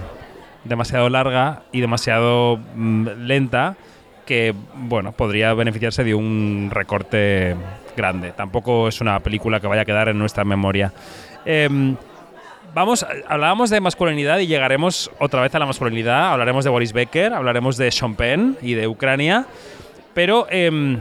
demasiado 0.64 1.08
larga 1.08 1.62
y 1.72 1.80
demasiado 1.80 2.58
mm, 2.74 3.08
lenta 3.26 3.76
que, 4.26 4.54
bueno, 4.74 5.12
podría 5.12 5.54
beneficiarse 5.54 6.04
de 6.04 6.14
un 6.14 6.68
recorte 6.70 7.56
grande. 7.96 8.32
Tampoco 8.32 8.88
es 8.88 9.00
una 9.00 9.18
película 9.20 9.58
que 9.58 9.66
vaya 9.66 9.82
a 9.82 9.84
quedar 9.86 10.10
en 10.10 10.18
nuestra 10.18 10.44
memoria. 10.44 10.92
Em, 11.46 11.96
vamos, 12.74 13.06
hablábamos 13.26 13.70
de 13.70 13.80
masculinidad 13.80 14.38
y 14.38 14.46
llegaremos 14.46 15.10
otra 15.18 15.40
vez 15.40 15.54
a 15.54 15.58
la 15.58 15.64
masculinidad. 15.64 16.32
Hablaremos 16.32 16.64
de 16.64 16.70
Boris 16.70 16.92
Becker, 16.92 17.32
hablaremos 17.32 17.78
de 17.78 17.90
Sean 17.90 18.56
y 18.60 18.74
de 18.74 18.86
Ucrania. 18.86 19.46
Pero 20.12 20.46
em, 20.50 20.98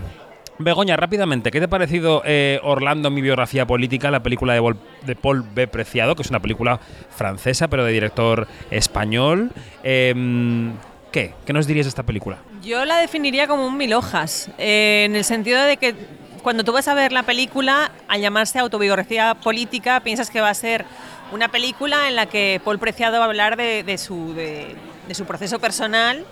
Begoña, 0.60 0.98
rápidamente, 0.98 1.52
¿qué 1.52 1.60
te 1.60 1.66
ha 1.66 1.70
parecido 1.70 2.24
eh, 2.26 2.60
Orlando, 2.64 3.12
mi 3.12 3.22
biografía 3.22 3.68
política, 3.68 4.10
la 4.10 4.24
película 4.24 4.56
de, 4.56 5.16
Paul 5.16 5.44
B. 5.54 5.68
Preciado, 5.68 6.16
que 6.16 6.24
es 6.24 6.30
una 6.30 6.40
película 6.40 6.80
francesa, 7.16 7.68
pero 7.68 7.86
de 7.86 7.92
director 7.92 8.48
español? 8.72 9.52
Em, 9.84 10.74
¿Qué? 11.12 11.34
¿Qué 11.46 11.54
nos 11.54 11.68
dirías 11.68 11.86
de 11.86 11.90
esta 11.90 12.04
película? 12.04 12.38
Yo 12.64 12.86
la 12.86 12.98
definiría 12.98 13.48
como 13.48 13.68
un 13.68 13.78
mil 13.78 13.94
hojas, 13.94 14.50
eh, 14.58 15.04
en 15.06 15.16
el 15.16 15.24
sentido 15.24 15.62
de 15.62 15.78
que 15.78 15.94
cuando 16.42 16.64
tú 16.64 16.72
vas 16.72 16.88
a 16.88 16.96
ver 16.96 17.12
la 17.12 17.24
película, 17.24 17.92
al 18.08 18.22
llamarse 18.22 18.58
autobiografía 18.58 19.36
política, 19.36 20.00
piensas 20.00 20.32
que 20.32 20.42
va 20.42 20.50
a 20.50 20.54
ser 20.56 20.86
una 21.32 21.50
película 21.50 22.08
en 22.08 22.16
la 22.16 22.26
que 22.26 22.60
Paul 22.64 22.80
Preciado 22.80 23.20
va 23.20 23.26
a 23.26 23.28
hablar 23.28 23.58
de, 23.58 23.98
su, 23.98 24.34
de, 24.34 24.76
su 25.14 25.26
proceso 25.26 25.60
personal. 25.60 26.26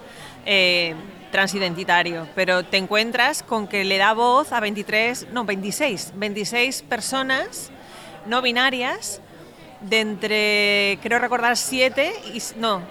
Transidentitario, 1.31 2.27
pero 2.35 2.63
te 2.63 2.77
encuentras 2.77 3.43
con 3.43 3.67
que 3.67 3.83
le 3.83 3.97
da 3.97 4.13
voz 4.13 4.51
a 4.51 4.59
23, 4.59 5.27
no, 5.31 5.43
26, 5.43 6.13
26 6.15 6.83
personas 6.83 7.71
no 8.25 8.41
binarias 8.41 9.21
de 9.81 9.99
entre, 9.99 10.99
creo 11.01 11.19
recordar, 11.19 11.57
7 11.57 12.13
y, 12.33 12.41
no, 12.57 12.81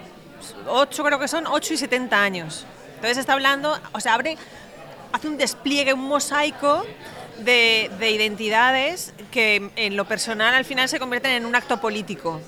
8 0.67 1.03
creo 1.03 1.19
que 1.19 1.27
son, 1.27 1.47
8 1.47 1.73
y 1.73 1.77
70 1.77 2.21
años. 2.21 2.65
Entonces 2.95 3.17
está 3.17 3.33
hablando, 3.33 3.77
o 3.91 3.99
sea, 3.99 4.13
abre, 4.13 4.37
hace 5.11 5.27
un 5.27 5.37
despliegue, 5.37 5.93
un 5.93 6.07
mosaico 6.07 6.85
de, 7.39 7.91
de 7.99 8.11
identidades 8.11 9.13
que 9.31 9.69
en 9.75 9.97
lo 9.97 10.05
personal 10.05 10.53
al 10.53 10.65
final 10.65 10.87
se 10.87 10.99
convierten 10.99 11.31
en 11.31 11.45
un 11.45 11.55
acto 11.55 11.81
político. 11.81 12.41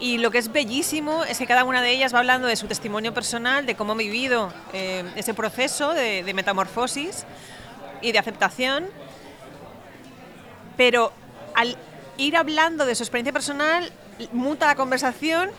Y 0.00 0.18
lo 0.18 0.30
que 0.30 0.38
es 0.38 0.52
bellísimo 0.52 1.24
es 1.24 1.38
que 1.38 1.46
cada 1.46 1.64
una 1.64 1.82
de 1.82 1.90
ellas 1.90 2.14
va 2.14 2.20
hablando 2.20 2.46
de 2.46 2.54
su 2.56 2.66
testimonio 2.66 3.12
personal, 3.12 3.66
de 3.66 3.74
cómo 3.74 3.94
ha 3.94 3.96
vivido 3.96 4.52
eh, 4.72 5.04
ese 5.16 5.34
proceso 5.34 5.92
de, 5.92 6.22
de 6.22 6.34
metamorfosis 6.34 7.24
y 8.00 8.12
de 8.12 8.18
aceptación. 8.18 8.86
Pero 10.76 11.12
al 11.54 11.76
ir 12.16 12.36
hablando 12.36 12.86
de 12.86 12.94
su 12.94 13.02
experiencia 13.02 13.32
personal, 13.32 13.90
muta 14.32 14.66
la 14.66 14.76
conversación 14.76 15.50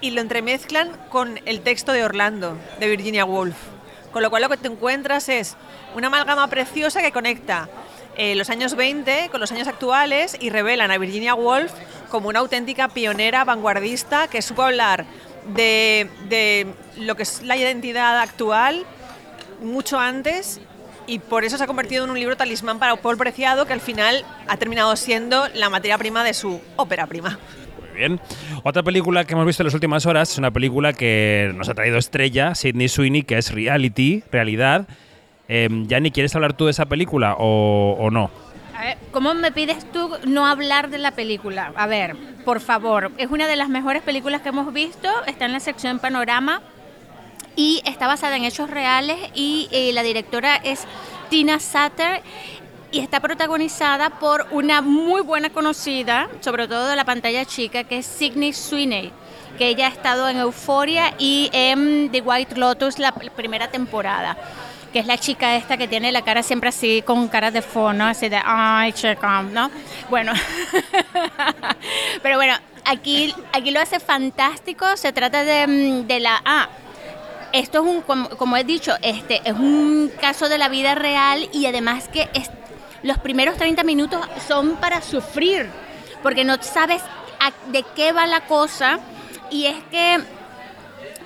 y 0.00 0.10
lo 0.10 0.20
entremezclan 0.20 0.92
con 1.08 1.40
el 1.44 1.60
texto 1.62 1.92
de 1.92 2.04
Orlando, 2.04 2.56
de 2.78 2.88
Virginia 2.88 3.24
Woolf. 3.24 3.56
Con 4.12 4.22
lo 4.22 4.30
cual 4.30 4.42
lo 4.42 4.48
que 4.48 4.56
te 4.56 4.68
encuentras 4.68 5.28
es 5.28 5.56
una 5.94 6.06
amalgama 6.06 6.46
preciosa 6.48 7.02
que 7.02 7.12
conecta 7.12 7.68
eh, 8.18 8.34
los 8.34 8.50
años 8.50 8.74
20 8.74 9.28
con 9.30 9.40
los 9.40 9.52
años 9.52 9.68
actuales 9.68 10.36
y 10.40 10.50
revelan 10.50 10.90
a 10.90 10.98
Virginia 10.98 11.34
Woolf 11.34 11.72
como 12.10 12.28
una 12.28 12.40
auténtica 12.40 12.88
pionera 12.88 13.44
vanguardista 13.44 14.26
que 14.26 14.42
supo 14.42 14.62
hablar 14.62 15.06
de, 15.54 16.10
de 16.28 16.66
lo 16.98 17.14
que 17.14 17.22
es 17.22 17.42
la 17.42 17.56
identidad 17.56 18.18
actual 18.18 18.84
mucho 19.62 19.98
antes 19.98 20.60
y 21.06 21.20
por 21.20 21.44
eso 21.44 21.56
se 21.56 21.64
ha 21.64 21.66
convertido 21.66 22.04
en 22.04 22.10
un 22.10 22.18
libro 22.18 22.36
talismán 22.36 22.78
para 22.78 22.96
Paul 22.96 23.16
Preciado 23.16 23.66
que 23.66 23.72
al 23.72 23.80
final 23.80 24.24
ha 24.46 24.56
terminado 24.56 24.94
siendo 24.96 25.46
la 25.54 25.70
materia 25.70 25.96
prima 25.96 26.22
de 26.24 26.34
su 26.34 26.60
ópera 26.76 27.06
prima. 27.06 27.38
Muy 27.80 27.98
bien. 27.98 28.20
Otra 28.62 28.82
película 28.82 29.24
que 29.24 29.32
hemos 29.32 29.46
visto 29.46 29.62
en 29.62 29.68
las 29.68 29.74
últimas 29.74 30.06
horas 30.06 30.32
es 30.32 30.38
una 30.38 30.50
película 30.50 30.92
que 30.92 31.52
nos 31.54 31.68
ha 31.68 31.74
traído 31.74 31.98
estrella, 31.98 32.54
Sidney 32.54 32.88
Sweeney, 32.88 33.22
que 33.22 33.38
es 33.38 33.52
Reality, 33.52 34.22
realidad. 34.30 34.86
Eh, 35.50 35.66
Yanni, 35.86 36.10
¿quieres 36.10 36.34
hablar 36.36 36.52
tú 36.52 36.66
de 36.66 36.72
esa 36.72 36.84
película 36.84 37.34
o, 37.38 38.10
no? 38.12 38.30
¿cómo 39.10 39.34
me 39.34 39.50
pides 39.50 39.90
tú 39.90 40.10
no 40.24 40.46
hablar 40.46 40.88
de 40.90 40.98
la 40.98 41.10
película? 41.10 41.72
A 41.74 41.86
ver, 41.86 42.14
por 42.44 42.60
favor, 42.60 43.10
es 43.16 43.28
una 43.30 43.48
de 43.48 43.56
las 43.56 43.68
mejores 43.68 44.02
películas 44.02 44.42
que 44.42 44.50
hemos 44.50 44.72
visto, 44.72 45.08
está 45.26 45.46
en 45.46 45.52
la 45.52 45.60
sección 45.60 45.98
Panorama 45.98 46.62
y 47.56 47.82
está 47.84 48.06
basada 48.06 48.36
en 48.36 48.44
hechos 48.44 48.70
reales 48.70 49.16
y 49.34 49.68
eh, 49.72 49.92
la 49.92 50.02
directora 50.04 50.56
es 50.56 50.84
Tina 51.28 51.58
Satter 51.58 52.22
y 52.92 53.00
está 53.00 53.20
protagonizada 53.20 54.10
por 54.10 54.46
una 54.52 54.80
muy 54.80 55.22
buena 55.22 55.50
conocida, 55.50 56.28
sobre 56.40 56.68
todo 56.68 56.86
de 56.86 56.94
la 56.94 57.04
pantalla 57.04 57.44
chica, 57.46 57.84
que 57.84 57.98
es 57.98 58.06
Sidney 58.06 58.52
Sweeney, 58.52 59.10
que 59.58 59.68
ella 59.68 59.86
ha 59.86 59.90
estado 59.90 60.28
en 60.28 60.36
Euphoria 60.36 61.14
y 61.18 61.50
en 61.52 62.10
The 62.12 62.20
White 62.20 62.56
Lotus 62.56 62.98
la 63.00 63.12
primera 63.12 63.68
temporada 63.68 64.36
que 64.92 64.98
es 65.00 65.06
la 65.06 65.18
chica 65.18 65.56
esta 65.56 65.76
que 65.76 65.86
tiene 65.88 66.10
la 66.12 66.22
cara 66.22 66.42
siempre 66.42 66.70
así, 66.70 67.02
con 67.02 67.28
cara 67.28 67.50
de 67.50 67.62
fono, 67.62 68.06
así 68.06 68.28
de, 68.28 68.40
ay, 68.44 68.92
chica, 68.92 69.42
¿no? 69.42 69.70
Bueno, 70.08 70.32
pero 72.22 72.36
bueno, 72.36 72.54
aquí, 72.84 73.34
aquí 73.52 73.70
lo 73.70 73.80
hace 73.80 74.00
fantástico, 74.00 74.96
se 74.96 75.12
trata 75.12 75.44
de, 75.44 75.66
mm, 75.66 76.06
de 76.06 76.20
la... 76.20 76.40
Ah, 76.44 76.68
esto 77.52 77.80
es 77.82 77.84
un, 77.86 78.02
como, 78.02 78.28
como 78.30 78.56
he 78.56 78.64
dicho, 78.64 78.94
este 79.02 79.40
es 79.44 79.54
un 79.54 80.10
caso 80.20 80.48
de 80.48 80.58
la 80.58 80.68
vida 80.68 80.94
real 80.94 81.48
y 81.52 81.64
además 81.66 82.08
que 82.08 82.28
es- 82.34 82.50
los 83.02 83.16
primeros 83.18 83.56
30 83.56 83.84
minutos 83.84 84.20
son 84.46 84.76
para 84.76 85.00
sufrir, 85.00 85.70
porque 86.22 86.44
no 86.44 86.56
sabes 86.62 87.00
a- 87.40 87.52
de 87.70 87.84
qué 87.94 88.12
va 88.12 88.26
la 88.26 88.40
cosa. 88.42 88.98
Y 89.50 89.64
es 89.66 89.76
que 89.90 90.18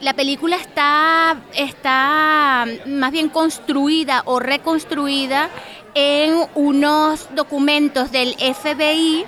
la 0.01 0.15
película 0.15 0.57
está, 0.57 1.41
está 1.55 2.67
más 2.87 3.13
bien 3.13 3.29
construida 3.29 4.23
o 4.27 4.41
reconstruida 4.41 5.49
en 5.95 6.35
unos 6.55 7.29
documentos 7.35 8.11
del 8.11 8.35
FBI 8.35 9.25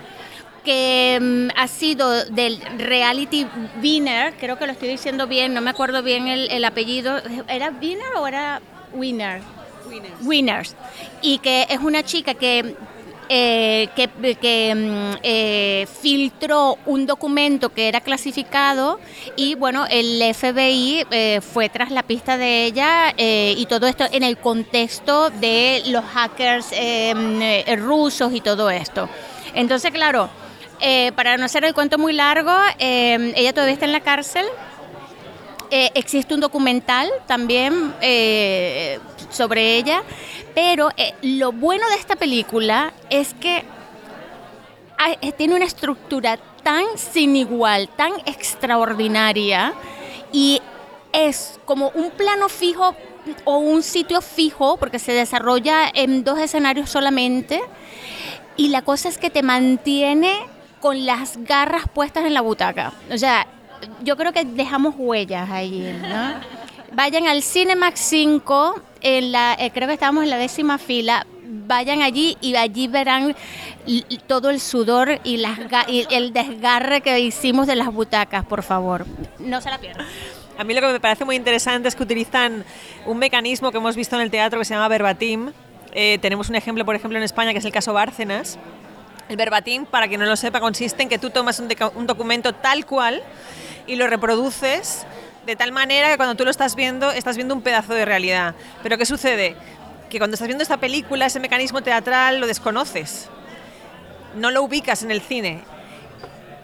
que 0.64 1.18
mm, 1.20 1.58
ha 1.58 1.68
sido 1.68 2.24
del 2.24 2.60
reality 2.78 3.46
winner, 3.82 4.34
creo 4.34 4.58
que 4.58 4.66
lo 4.66 4.72
estoy 4.72 4.88
diciendo 4.88 5.26
bien, 5.26 5.52
no 5.52 5.60
me 5.60 5.70
acuerdo 5.70 6.02
bien 6.02 6.26
el, 6.26 6.50
el 6.50 6.64
apellido, 6.64 7.20
¿era 7.48 7.70
winner 7.70 8.16
o 8.16 8.26
era 8.26 8.62
winner? 8.94 9.42
Winners. 10.22 10.74
Y 11.22 11.38
que 11.38 11.66
es 11.68 11.80
una 11.80 12.02
chica 12.02 12.34
que, 12.34 12.76
eh, 13.28 13.88
que, 13.95 14.75
mm, 14.75 15.19
eh, 15.23 15.87
filtró 16.00 16.78
un 16.87 17.07
documento 17.07 17.71
que 17.71 17.88
era 17.88 18.00
clasificado 18.00 19.00
y 19.37 19.54
bueno, 19.54 19.87
el 19.88 20.23
FBI 20.35 21.07
eh, 21.11 21.40
fue 21.40 21.69
tras 21.69 21.90
la 21.90 22.02
pista 22.02 22.37
de 22.37 22.64
ella 22.64 23.14
eh, 23.16 23.54
y 23.57 23.66
todo 23.66 23.87
esto 23.87 24.04
en 24.11 24.23
el 24.23 24.37
contexto 24.38 25.31
de 25.31 25.83
los 25.87 26.04
hackers 26.04 26.69
eh, 26.73 27.14
mm, 27.14 27.81
rusos 27.83 28.33
y 28.35 28.40
todo 28.40 28.71
esto. 28.71 29.09
Entonces, 29.54 29.90
claro, 29.90 30.28
para 31.16 31.37
no 31.38 31.47
hacer 31.47 31.64
el 31.64 31.73
cuento 31.73 31.97
muy 31.97 32.12
largo, 32.12 32.52
ella 32.78 33.52
todavía 33.54 33.73
está 33.73 33.87
en 33.87 33.93
la 33.93 34.00
cárcel. 34.00 34.45
Existe 35.71 36.35
un 36.35 36.40
documental 36.40 37.09
también 37.26 37.95
sobre 39.35 39.76
ella, 39.76 40.03
pero 40.55 40.91
eh, 40.97 41.14
lo 41.23 41.53
bueno 41.53 41.88
de 41.88 41.97
esta 41.97 42.17
película 42.17 42.93
es 43.11 43.35
que 43.35 43.64
ah, 44.99 45.12
eh, 45.21 45.33
tiene 45.33 45.55
una 45.55 45.64
estructura 45.64 46.38
tan 46.62 46.85
sin 46.97 47.37
igual, 47.37 47.88
tan 47.97 48.12
extraordinaria 48.25 49.75
y 50.33 50.61
es 51.12 51.61
como 51.64 51.91
un 51.95 52.11
plano 52.11 52.49
fijo 52.49 52.97
o 53.45 53.59
un 53.59 53.83
sitio 53.83 54.21
fijo, 54.21 54.76
porque 54.76 54.99
se 54.99 55.12
desarrolla 55.12 55.91
en 55.95 56.25
dos 56.25 56.38
escenarios 56.38 56.91
solamente, 56.91 57.61
y 58.57 58.69
la 58.69 58.83
cosa 58.83 59.09
es 59.09 59.19
que 59.19 59.31
te 59.31 59.43
mantiene 59.43 60.35
con 60.81 61.07
las 61.07 61.38
garras 61.38 61.85
puestas 61.93 62.25
en 62.25 62.35
la 62.35 62.41
butaca. 62.41 62.93
O 63.11 63.17
sea, 63.17 63.47
yo 64.03 64.17
creo 64.17 64.33
que 64.33 64.45
dejamos 64.45 64.95
huellas 64.99 65.50
ahí, 65.50 65.99
¿no? 66.03 66.63
Vayan 66.94 67.26
al 67.26 67.42
Cinemax 67.42 67.98
5, 67.98 68.80
en 69.00 69.32
la, 69.32 69.56
eh, 69.58 69.72
creo 69.74 69.88
que 69.88 69.94
estamos 69.94 70.22
en 70.22 70.30
la 70.30 70.38
décima 70.38 70.78
fila. 70.78 71.26
Vayan 71.42 72.02
allí 72.02 72.38
y 72.40 72.54
allí 72.54 72.86
verán 72.86 73.34
todo 74.28 74.50
el 74.50 74.60
sudor 74.60 75.18
y, 75.24 75.42
el 76.10 76.32
desgarre 76.32 77.00
que 77.00 77.18
hicimos 77.18 77.66
de 77.66 77.74
las 77.74 77.92
butacas, 77.92 78.44
por 78.44 78.62
favor. 78.62 79.06
No 79.40 79.60
se 79.60 79.70
la 79.70 79.78
pierdan. 79.78 80.06
A 80.56 80.62
mí 80.62 80.72
lo 80.72 80.80
que 80.82 80.86
me 80.86 81.00
parece 81.00 81.24
muy 81.24 81.34
interesante 81.34 81.88
es 81.88 81.96
que 81.96 82.04
utilizan 82.04 82.64
un 83.06 83.18
mecanismo 83.18 83.72
que 83.72 83.78
hemos 83.78 83.96
visto 83.96 84.14
en 84.14 84.22
el 84.22 84.30
teatro 84.30 84.60
que 84.60 84.64
se 84.64 84.74
llama 84.74 84.86
verbatim. 84.86 85.50
Eh, 85.94 86.18
tenemos 86.22 86.48
un 86.48 86.54
ejemplo, 86.54 86.84
por 86.84 86.94
ejemplo, 86.94 87.18
en 87.18 87.24
España, 87.24 87.52
que 87.52 87.58
es 87.58 87.64
el 87.64 87.72
caso 87.72 87.92
Bárcenas. 87.92 88.56
El 89.28 89.36
verbatim, 89.36 89.84
para 89.84 90.06
quien 90.06 90.20
no 90.20 90.26
lo 90.26 90.36
sepa, 90.36 90.60
consiste 90.60 91.02
en 91.02 91.08
que 91.08 91.18
tú 91.18 91.30
tomas 91.30 91.58
un 91.58 92.06
documento 92.06 92.52
tal 92.52 92.86
cual 92.86 93.20
y 93.88 93.96
lo 93.96 94.06
reproduces 94.06 95.06
de 95.46 95.56
tal 95.56 95.72
manera 95.72 96.08
que 96.08 96.16
cuando 96.16 96.34
tú 96.34 96.44
lo 96.44 96.50
estás 96.50 96.74
viendo, 96.74 97.10
estás 97.10 97.36
viendo 97.36 97.54
un 97.54 97.62
pedazo 97.62 97.94
de 97.94 98.04
realidad. 98.04 98.54
Pero 98.82 98.98
¿qué 98.98 99.06
sucede? 99.06 99.56
Que 100.10 100.18
cuando 100.18 100.34
estás 100.34 100.48
viendo 100.48 100.62
esta 100.62 100.78
película, 100.78 101.26
ese 101.26 101.40
mecanismo 101.40 101.82
teatral 101.82 102.40
lo 102.40 102.46
desconoces. 102.46 103.28
No 104.36 104.50
lo 104.50 104.62
ubicas 104.62 105.02
en 105.02 105.10
el 105.10 105.20
cine. 105.20 105.62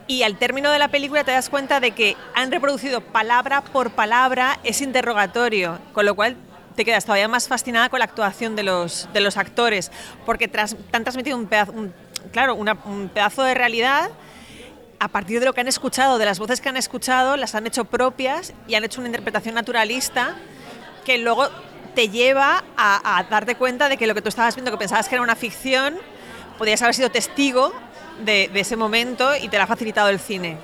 Y 0.07 0.25
al 0.25 0.39
término 0.39 0.71
de 0.73 0.79
la 0.79 0.89
película 0.89 1.23
te 1.23 1.31
das 1.31 1.51
cuenta 1.51 1.79
de 1.79 1.93
que 1.93 2.17
han 2.35 2.51
reproducido 2.51 3.01
palabra 3.01 3.63
por 3.63 3.93
palabra 3.93 4.59
ese 4.65 4.85
interrogatorio, 4.85 5.79
con 5.93 6.05
lo 6.05 6.17
cual 6.17 6.37
te 6.75 6.85
quedas 6.85 7.05
todavía 7.05 7.29
más 7.29 7.47
fascinada 7.47 7.89
con 7.91 8.01
la 8.01 8.07
actuación 8.07 8.57
de 8.57 8.65
los, 8.65 9.09
de 9.13 9.21
los 9.21 9.37
actores, 9.37 9.93
porque 10.27 10.49
tras, 10.49 10.75
te 10.75 10.97
han 10.97 11.05
transmitido 11.05 11.37
un 11.37 11.47
pedazo, 11.47 11.73
claro, 12.33 12.55
un 12.55 13.11
pedazo 13.13 13.45
de 13.45 13.55
realidad 13.55 14.11
a 15.01 15.09
partir 15.09 15.41
de 15.41 15.47
lo 15.47 15.55
que 15.55 15.63
han 15.63 15.69
escuchado, 15.69 16.19
de 16.19 16.27
las 16.27 16.39
voces 16.39 16.61
que 16.61 16.69
han 16.69 16.77
escuchado, 16.77 17.39
las 17.39 17.55
han 17.55 17.67
hecho 17.67 17.87
propias 17.87 18.53
y 18.69 18.75
han 18.75 18.85
hecho 18.85 19.01
una 19.01 19.09
interpretación 19.09 19.55
naturalista 19.55 20.37
que 21.07 21.17
luego 21.19 21.49
te 21.95 22.11
lleva 22.11 22.63
a, 22.77 23.25
darte 23.31 23.57
cuenta 23.57 23.89
de 23.89 23.97
que 23.97 24.07
lo 24.07 24.15
que 24.15 24.21
tú 24.21 24.29
estabas 24.29 24.55
viendo, 24.55 24.71
que 24.71 24.77
pensabas 24.77 25.09
que 25.09 25.15
era 25.15 25.23
una 25.23 25.37
ficción, 25.37 25.97
podías 26.59 26.83
haber 26.83 26.95
sido 26.95 27.11
testigo 27.11 27.73
de, 28.25 28.51
ese 28.55 28.77
momento 28.77 29.35
y 29.35 29.49
te 29.49 29.57
la 29.57 29.65
ha 29.65 29.67
facilitado 29.67 30.11
el 30.11 30.21
cine. 30.21 30.59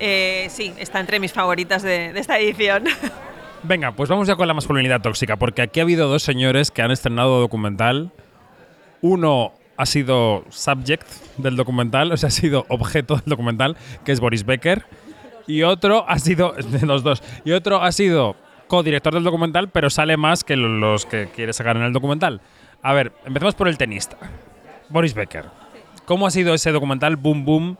Eh, 0.00 0.48
sí, 0.50 0.72
está 0.78 0.98
entre 0.98 1.20
mis 1.20 1.32
favoritas 1.32 1.82
de 1.82 2.18
esta 2.18 2.38
edición. 2.38 2.84
Venga, 3.62 3.92
pues 3.92 4.08
vamos 4.08 4.26
ya 4.26 4.36
con 4.36 4.48
la 4.48 4.54
masculinidad 4.54 5.02
tóxica, 5.02 5.36
porque 5.36 5.60
aquí 5.60 5.80
ha 5.80 5.82
habido 5.82 6.08
dos 6.08 6.22
señores 6.22 6.70
que 6.70 6.80
han 6.80 6.90
estrenado 6.90 7.40
documental. 7.40 8.10
Uno 9.02 9.52
ha 9.82 9.86
sido 9.86 10.44
subject 10.48 11.08
del 11.38 11.56
documental, 11.56 12.12
o 12.12 12.16
sea, 12.16 12.28
ha 12.28 12.30
sido 12.30 12.64
objeto 12.68 13.16
del 13.16 13.24
documental, 13.26 13.76
que 14.04 14.12
es 14.12 14.20
Boris 14.20 14.46
Becker. 14.46 14.86
Y 15.48 15.64
otro 15.64 16.08
ha 16.08 16.18
sido, 16.20 16.52
de 16.70 16.86
los 16.86 17.02
dos, 17.02 17.22
y 17.44 17.50
otro 17.50 17.82
ha 17.82 17.90
sido 17.90 18.36
co-director 18.68 19.12
del 19.12 19.24
documental, 19.24 19.68
pero 19.68 19.90
sale 19.90 20.16
más 20.16 20.44
que 20.44 20.56
los 20.56 21.04
que 21.04 21.28
quiere 21.34 21.52
sacar 21.52 21.76
en 21.76 21.82
el 21.82 21.92
documental. 21.92 22.40
A 22.80 22.92
ver, 22.92 23.12
empecemos 23.26 23.54
por 23.54 23.68
el 23.68 23.76
tenista. 23.76 24.16
Boris 24.88 25.14
Becker. 25.14 25.46
¿Cómo 26.04 26.26
ha 26.26 26.30
sido 26.30 26.54
ese 26.54 26.70
documental 26.70 27.16
Boom 27.16 27.44
Boom 27.44 27.76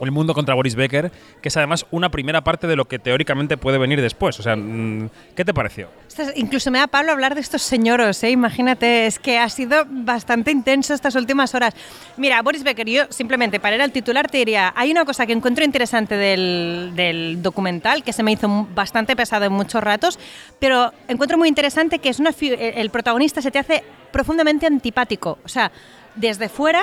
El 0.00 0.10
mundo 0.10 0.34
contra 0.34 0.54
Boris 0.54 0.74
Becker, 0.74 1.12
que 1.40 1.48
es 1.48 1.56
además 1.56 1.86
una 1.90 2.10
primera 2.10 2.42
parte 2.42 2.66
de 2.66 2.76
lo 2.76 2.86
que 2.86 2.98
teóricamente 2.98 3.56
puede 3.56 3.78
venir 3.78 4.00
después. 4.00 4.38
O 4.40 4.42
sea, 4.42 4.56
mm, 4.56 5.08
¿qué 5.34 5.44
te 5.44 5.54
pareció? 5.54 5.88
Incluso 6.36 6.70
me 6.70 6.78
da 6.78 6.86
Pablo 6.86 7.12
hablar 7.12 7.34
de 7.34 7.40
estos 7.40 7.62
señoros, 7.62 8.22
¿eh? 8.22 8.30
imagínate, 8.30 9.06
es 9.06 9.18
que 9.18 9.38
ha 9.38 9.48
sido 9.48 9.84
bastante 9.88 10.50
intenso 10.50 10.94
estas 10.94 11.14
últimas 11.14 11.54
horas. 11.54 11.74
Mira, 12.16 12.40
Boris 12.42 12.62
Becker, 12.62 12.88
yo 12.88 13.02
simplemente 13.10 13.58
para 13.58 13.76
ir 13.76 13.82
al 13.82 13.92
titular 13.92 14.28
te 14.30 14.38
diría, 14.38 14.72
hay 14.76 14.90
una 14.90 15.04
cosa 15.04 15.26
que 15.26 15.32
encuentro 15.32 15.64
interesante 15.64 16.16
del, 16.16 16.92
del 16.94 17.42
documental, 17.42 18.04
que 18.04 18.12
se 18.12 18.22
me 18.22 18.32
hizo 18.32 18.68
bastante 18.74 19.16
pesado 19.16 19.44
en 19.44 19.52
muchos 19.52 19.82
ratos, 19.82 20.18
pero 20.58 20.92
encuentro 21.08 21.36
muy 21.36 21.48
interesante 21.48 21.98
que 21.98 22.08
es 22.08 22.20
una 22.20 22.30
el 22.40 22.90
protagonista 22.90 23.40
se 23.40 23.50
te 23.50 23.58
hace 23.58 23.82
profundamente 24.12 24.66
antipático, 24.66 25.38
o 25.44 25.48
sea, 25.48 25.72
desde 26.14 26.48
fuera 26.48 26.82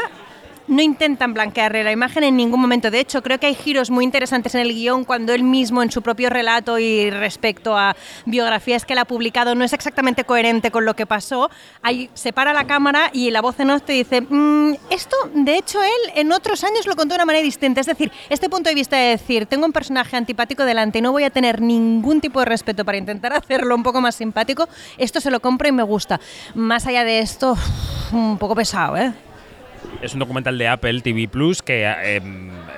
no 0.72 0.82
intentan 0.82 1.34
blanquearle 1.34 1.84
la 1.84 1.92
imagen 1.92 2.24
en 2.24 2.38
ningún 2.38 2.62
momento. 2.62 2.90
De 2.90 3.02
hecho, 3.02 3.22
creo 3.22 3.40
que 3.40 3.48
hay 3.48 3.56
giros 3.56 3.90
muy 3.92 4.06
interesantes 4.06 4.56
en 4.56 4.62
el 4.62 4.74
guion 4.74 5.04
cuando 5.04 5.34
él 5.34 5.44
mismo 5.44 5.84
en 5.84 5.92
su 5.92 6.02
propio 6.02 6.30
relato 6.30 6.80
y 6.80 7.10
respecto 7.10 7.78
a 7.78 7.94
biografías 8.26 8.86
que 8.86 8.94
él 8.94 9.00
ha 9.00 9.06
publicado 9.06 9.54
no 9.54 9.66
es 9.66 9.74
exactamente 9.74 10.24
coherente 10.24 10.72
con 10.72 10.86
lo 10.86 10.96
que 10.96 11.06
pasó. 11.06 11.50
Ahí 11.82 12.10
se 12.14 12.32
para 12.32 12.54
la 12.54 12.68
cámara 12.68 13.10
y 13.12 13.32
la 13.32 13.42
voz 13.42 13.60
en 13.60 13.70
off 13.70 13.82
te 13.84 13.92
dice, 13.92 14.22
"Mm, 14.22 14.76
esto 14.90 15.18
de 15.34 15.58
hecho 15.58 15.84
él 15.84 16.14
en 16.16 16.32
otros 16.32 16.64
años 16.64 16.88
lo 16.88 16.96
contó 16.96 17.16
de 17.16 17.18
una 17.18 17.26
manera 17.26 17.44
distinta. 17.44 17.82
Es 17.82 17.88
decir, 17.88 18.10
este 18.30 18.50
punto 18.50 18.70
de 18.70 18.76
vista 18.76 18.96
de 18.96 19.10
decir, 19.10 19.48
tengo 19.48 19.66
un 19.66 19.74
personaje 19.74 20.16
antipático 20.16 20.64
delante 20.64 21.00
y 21.00 21.02
no 21.02 21.12
voy 21.12 21.26
a 21.26 21.32
tener 21.32 21.60
ningún 21.62 22.22
tipo 22.22 22.40
de 22.40 22.46
respeto 22.46 22.86
para 22.86 22.98
intentar 22.98 23.34
hacerlo 23.34 23.76
un 23.76 23.84
poco 23.84 24.00
más 24.00 24.16
simpático, 24.16 24.70
esto 24.98 25.20
se 25.20 25.32
lo 25.32 25.42
compro 25.42 25.68
y 25.68 25.74
me 25.74 25.84
gusta. 25.84 26.22
Más 26.56 26.88
allá 26.88 27.04
de 27.04 27.20
esto, 27.20 27.58
un 28.14 28.38
poco 28.38 28.56
pesado, 28.56 28.96
¿eh? 28.96 29.12
Es 30.02 30.14
un 30.14 30.20
documental 30.20 30.58
de 30.58 30.68
Apple 30.68 31.02
TV 31.02 31.28
Plus 31.28 31.62
que 31.62 31.84
eh, 31.84 32.22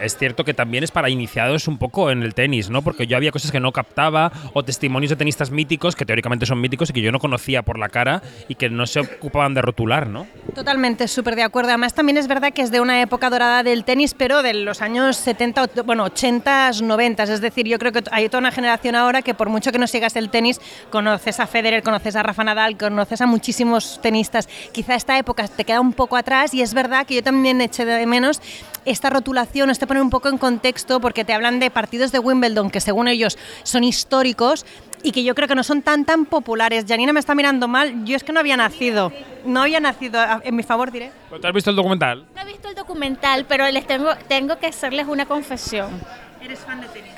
es 0.03 0.17
cierto 0.17 0.43
que 0.43 0.53
también 0.53 0.83
es 0.83 0.91
para 0.91 1.09
iniciados 1.09 1.67
un 1.67 1.77
poco 1.77 2.11
en 2.11 2.23
el 2.23 2.33
tenis, 2.33 2.69
¿no? 2.69 2.81
Porque 2.81 3.07
yo 3.07 3.17
había 3.17 3.31
cosas 3.31 3.51
que 3.51 3.59
no 3.59 3.71
captaba 3.71 4.31
o 4.53 4.63
testimonios 4.63 5.09
de 5.09 5.15
tenistas 5.15 5.51
míticos 5.51 5.95
que 5.95 6.05
teóricamente 6.05 6.45
son 6.45 6.59
míticos 6.61 6.89
y 6.89 6.93
que 6.93 7.01
yo 7.01 7.11
no 7.11 7.19
conocía 7.19 7.61
por 7.61 7.79
la 7.79 7.89
cara 7.89 8.21
y 8.47 8.55
que 8.55 8.69
no 8.69 8.85
se 8.85 8.99
ocupaban 9.01 9.53
de 9.53 9.61
rotular, 9.61 10.07
¿no? 10.07 10.27
Totalmente, 10.55 11.07
súper 11.07 11.35
de 11.35 11.43
acuerdo. 11.43 11.69
Además, 11.69 11.93
también 11.93 12.17
es 12.17 12.27
verdad 12.27 12.53
que 12.53 12.61
es 12.61 12.71
de 12.71 12.79
una 12.81 13.01
época 13.01 13.29
dorada 13.29 13.63
del 13.63 13.83
tenis, 13.83 14.13
pero 14.13 14.43
de 14.43 14.53
los 14.53 14.81
años 14.81 15.15
70, 15.17 15.63
o- 15.63 15.83
bueno, 15.83 16.03
80, 16.03 16.71
90. 16.81 17.23
Es 17.23 17.41
decir, 17.41 17.67
yo 17.67 17.79
creo 17.79 17.91
que 17.91 18.03
hay 18.11 18.27
toda 18.29 18.39
una 18.39 18.51
generación 18.51 18.95
ahora 18.95 19.21
que 19.21 19.33
por 19.33 19.49
mucho 19.49 19.71
que 19.71 19.79
no 19.79 19.87
sigas 19.87 20.15
el 20.15 20.29
tenis, 20.29 20.59
conoces 20.89 21.39
a 21.39 21.47
Federer, 21.47 21.83
conoces 21.83 22.15
a 22.15 22.23
Rafa 22.23 22.43
Nadal, 22.43 22.77
conoces 22.77 23.21
a 23.21 23.25
muchísimos 23.25 23.99
tenistas. 24.01 24.47
Quizá 24.71 24.95
esta 24.95 25.17
época 25.17 25.47
te 25.47 25.63
queda 25.65 25.81
un 25.81 25.93
poco 25.93 26.17
atrás 26.17 26.53
y 26.53 26.61
es 26.61 26.73
verdad 26.73 27.05
que 27.05 27.15
yo 27.15 27.23
también 27.23 27.61
eché 27.61 27.85
de 27.85 28.05
menos 28.05 28.41
esta 28.85 29.09
rotulación, 29.09 29.69
este 29.69 29.87
poner 29.87 30.03
un 30.03 30.09
poco 30.09 30.29
en 30.29 30.37
contexto, 30.37 30.99
porque 30.99 31.25
te 31.25 31.33
hablan 31.33 31.59
de 31.59 31.69
partidos 31.69 32.11
de 32.11 32.19
Wimbledon 32.19 32.69
que 32.69 32.79
según 32.79 33.07
ellos 33.07 33.37
son 33.63 33.83
históricos 33.83 34.65
y 35.03 35.11
que 35.11 35.23
yo 35.23 35.35
creo 35.35 35.47
que 35.47 35.55
no 35.55 35.63
son 35.63 35.81
tan 35.81 36.05
tan 36.05 36.25
populares. 36.25 36.85
Janina 36.87 37.13
me 37.13 37.19
está 37.19 37.35
mirando 37.35 37.67
mal, 37.67 38.05
yo 38.05 38.15
es 38.15 38.23
que 38.23 38.31
no 38.31 38.39
había 38.39 38.57
nacido, 38.57 39.11
no 39.45 39.61
había 39.61 39.79
nacido, 39.79 40.19
en 40.43 40.55
mi 40.55 40.63
favor 40.63 40.91
diré. 40.91 41.11
¿Pero 41.29 41.41
¿Tú 41.41 41.47
has 41.47 41.53
visto 41.53 41.69
el 41.69 41.75
documental? 41.75 42.25
No 42.35 42.41
he 42.41 42.45
visto 42.45 42.69
el 42.69 42.75
documental, 42.75 43.45
pero 43.45 43.69
les 43.69 43.85
tengo, 43.85 44.15
tengo 44.27 44.57
que 44.57 44.67
hacerles 44.67 45.07
una 45.07 45.25
confesión. 45.25 46.01
¿Eres 46.41 46.59
fan 46.59 46.81
de 46.81 46.87
tenis? 46.87 47.11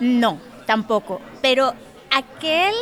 No, 0.00 0.38
tampoco. 0.66 1.20
Pero 1.40 1.74
aquel 2.10 2.74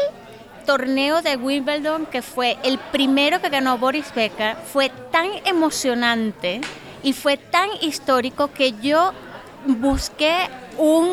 torneo 0.66 1.22
de 1.22 1.36
Wimbledon 1.36 2.06
que 2.06 2.22
fue 2.22 2.56
el 2.62 2.78
primero 2.78 3.40
que 3.40 3.48
ganó 3.48 3.78
Boris 3.78 4.12
Becker 4.14 4.56
fue 4.56 4.90
tan 5.10 5.26
emocionante 5.44 6.60
y 7.02 7.12
fue 7.12 7.36
tan 7.36 7.68
histórico 7.80 8.52
que 8.52 8.72
yo 8.80 9.12
busqué 9.66 10.48
un 10.78 11.08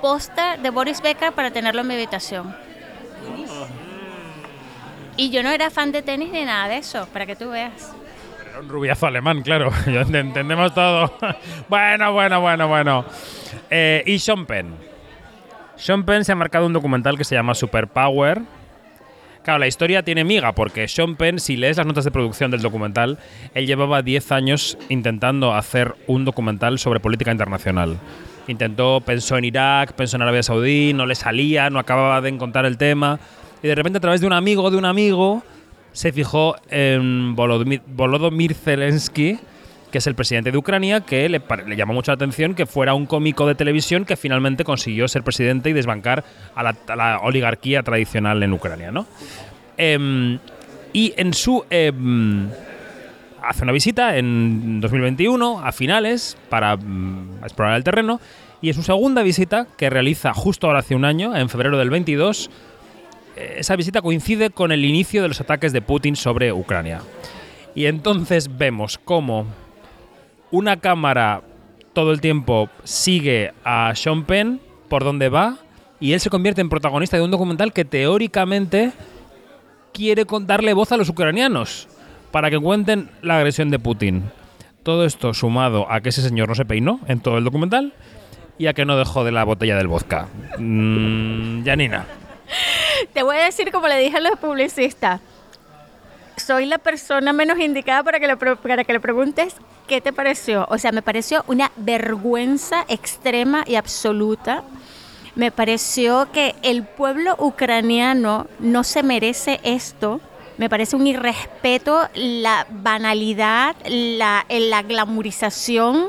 póster 0.00 0.60
de 0.60 0.70
Boris 0.70 1.00
Becker 1.00 1.32
para 1.32 1.50
tenerlo 1.50 1.80
en 1.80 1.86
mi 1.86 1.94
habitación. 1.94 2.54
Y 5.16 5.30
yo 5.30 5.42
no 5.42 5.50
era 5.50 5.70
fan 5.70 5.90
de 5.90 6.02
tenis 6.02 6.30
ni 6.30 6.44
nada 6.44 6.68
de 6.68 6.76
eso, 6.76 7.08
para 7.12 7.26
que 7.26 7.34
tú 7.34 7.50
veas. 7.50 7.92
Era 8.48 8.60
un 8.60 8.68
rubiazo 8.68 9.06
alemán, 9.06 9.42
claro. 9.42 9.72
Entendemos 9.86 10.72
todo. 10.74 11.12
bueno, 11.68 12.12
bueno, 12.12 12.40
bueno, 12.40 12.68
bueno. 12.68 13.04
Eh, 13.68 14.04
y 14.06 14.18
Sean 14.20 14.46
Penn. 14.46 14.76
Sean 15.74 16.04
Penn 16.04 16.24
se 16.24 16.32
ha 16.32 16.36
marcado 16.36 16.66
un 16.66 16.72
documental 16.72 17.18
que 17.18 17.24
se 17.24 17.34
llama 17.34 17.54
Superpower. 17.54 18.42
Claro, 19.42 19.60
la 19.60 19.66
historia 19.66 20.02
tiene 20.02 20.24
miga 20.24 20.52
porque 20.54 20.88
Sean 20.88 21.16
Penn, 21.16 21.38
si 21.38 21.56
lees 21.56 21.76
las 21.76 21.86
notas 21.86 22.04
de 22.04 22.10
producción 22.10 22.50
del 22.50 22.60
documental, 22.60 23.18
él 23.54 23.66
llevaba 23.66 24.02
10 24.02 24.32
años 24.32 24.76
intentando 24.88 25.54
hacer 25.54 25.94
un 26.06 26.24
documental 26.24 26.78
sobre 26.78 27.00
política 27.00 27.32
internacional. 27.32 27.98
Intentó, 28.46 29.00
pensó 29.00 29.36
en 29.36 29.44
Irak, 29.44 29.92
pensó 29.92 30.16
en 30.16 30.22
Arabia 30.22 30.42
Saudí, 30.42 30.92
no 30.92 31.06
le 31.06 31.14
salía, 31.14 31.70
no 31.70 31.78
acababa 31.78 32.20
de 32.20 32.30
encontrar 32.30 32.66
el 32.66 32.76
tema. 32.76 33.20
Y 33.62 33.68
de 33.68 33.74
repente, 33.74 33.98
a 33.98 34.00
través 34.00 34.20
de 34.20 34.26
un 34.26 34.32
amigo 34.32 34.70
de 34.70 34.76
un 34.76 34.84
amigo, 34.84 35.42
se 35.92 36.12
fijó 36.12 36.56
en 36.70 37.34
Volodymyr, 37.34 38.54
Zelensky, 38.54 39.38
que 39.90 39.98
es 39.98 40.06
el 40.06 40.14
presidente 40.14 40.52
de 40.52 40.58
Ucrania, 40.58 41.00
que 41.00 41.28
le, 41.28 41.40
le 41.66 41.76
llamó 41.76 41.94
mucho 41.94 42.10
la 42.10 42.16
atención 42.16 42.54
que 42.54 42.66
fuera 42.66 42.94
un 42.94 43.06
cómico 43.06 43.46
de 43.46 43.54
televisión 43.54 44.04
que 44.04 44.16
finalmente 44.16 44.64
consiguió 44.64 45.08
ser 45.08 45.22
presidente 45.22 45.70
y 45.70 45.72
desbancar 45.72 46.24
a 46.54 46.62
la, 46.62 46.76
a 46.88 46.96
la 46.96 47.20
oligarquía 47.20 47.82
tradicional 47.82 48.42
en 48.42 48.52
Ucrania, 48.52 48.90
¿no? 48.90 49.06
Em, 49.76 50.38
y 50.92 51.14
en 51.16 51.32
su... 51.34 51.64
em, 51.70 52.48
hace 53.42 53.62
una 53.62 53.72
visita 53.72 54.16
en 54.16 54.80
2021, 54.80 55.60
a 55.64 55.72
finales, 55.72 56.36
para 56.48 56.76
mm, 56.76 57.40
explorar 57.42 57.76
el 57.76 57.84
terreno, 57.84 58.20
y 58.60 58.68
en 58.68 58.74
su 58.74 58.82
segunda 58.82 59.22
visita, 59.22 59.66
que 59.76 59.88
realiza 59.88 60.34
justo 60.34 60.66
ahora 60.66 60.80
hace 60.80 60.94
un 60.94 61.04
año, 61.04 61.36
en 61.36 61.48
febrero 61.48 61.78
del 61.78 61.90
22, 61.90 62.50
eh, 63.36 63.54
esa 63.58 63.76
visita 63.76 64.02
coincide 64.02 64.50
con 64.50 64.72
el 64.72 64.84
inicio 64.84 65.22
de 65.22 65.28
los 65.28 65.40
ataques 65.40 65.72
de 65.72 65.80
Putin 65.80 66.16
sobre 66.16 66.52
Ucrania. 66.52 67.00
Y 67.74 67.86
entonces 67.86 68.58
vemos 68.58 68.98
cómo 68.98 69.46
una 70.50 70.78
cámara 70.78 71.42
todo 71.92 72.12
el 72.12 72.20
tiempo 72.20 72.68
sigue 72.84 73.52
a 73.64 73.92
Sean 73.94 74.24
Penn 74.24 74.60
por 74.88 75.04
donde 75.04 75.28
va 75.28 75.56
y 76.00 76.12
él 76.12 76.20
se 76.20 76.30
convierte 76.30 76.60
en 76.60 76.68
protagonista 76.68 77.16
de 77.16 77.24
un 77.24 77.30
documental 77.30 77.72
que 77.72 77.84
teóricamente 77.84 78.92
quiere 79.92 80.24
darle 80.42 80.74
voz 80.74 80.92
a 80.92 80.96
los 80.96 81.08
ucranianos 81.08 81.88
para 82.30 82.50
que 82.50 82.58
cuenten 82.58 83.10
la 83.22 83.38
agresión 83.38 83.70
de 83.70 83.78
Putin. 83.78 84.30
Todo 84.82 85.04
esto 85.04 85.34
sumado 85.34 85.90
a 85.90 86.00
que 86.00 86.10
ese 86.10 86.22
señor 86.22 86.48
no 86.48 86.54
se 86.54 86.64
peinó 86.64 87.00
en 87.08 87.20
todo 87.20 87.38
el 87.38 87.44
documental 87.44 87.92
y 88.58 88.66
a 88.66 88.74
que 88.74 88.84
no 88.84 88.96
dejó 88.96 89.24
de 89.24 89.32
la 89.32 89.44
botella 89.44 89.76
del 89.76 89.88
vodka. 89.88 90.28
Mm, 90.58 91.64
Janina. 91.64 92.06
Te 93.12 93.22
voy 93.22 93.36
a 93.36 93.44
decir 93.44 93.70
como 93.72 93.88
le 93.88 93.98
dije 93.98 94.16
a 94.16 94.20
los 94.20 94.38
publicistas. 94.38 95.20
Soy 96.38 96.66
la 96.66 96.78
persona 96.78 97.32
menos 97.32 97.58
indicada 97.58 98.02
para 98.02 98.20
que, 98.20 98.26
le, 98.26 98.36
para 98.36 98.84
que 98.84 98.92
le 98.92 99.00
preguntes 99.00 99.54
qué 99.86 100.00
te 100.00 100.12
pareció. 100.12 100.66
O 100.70 100.78
sea, 100.78 100.92
me 100.92 101.02
pareció 101.02 101.44
una 101.46 101.70
vergüenza 101.76 102.84
extrema 102.88 103.64
y 103.66 103.74
absoluta. 103.74 104.62
Me 105.34 105.50
pareció 105.50 106.30
que 106.32 106.54
el 106.62 106.84
pueblo 106.84 107.34
ucraniano 107.38 108.46
no 108.58 108.84
se 108.84 109.02
merece 109.02 109.60
esto. 109.62 110.20
Me 110.56 110.68
parece 110.68 110.96
un 110.96 111.06
irrespeto, 111.06 112.08
la 112.14 112.66
banalidad, 112.70 113.76
la, 113.86 114.44
la 114.48 114.82
glamorización 114.82 116.08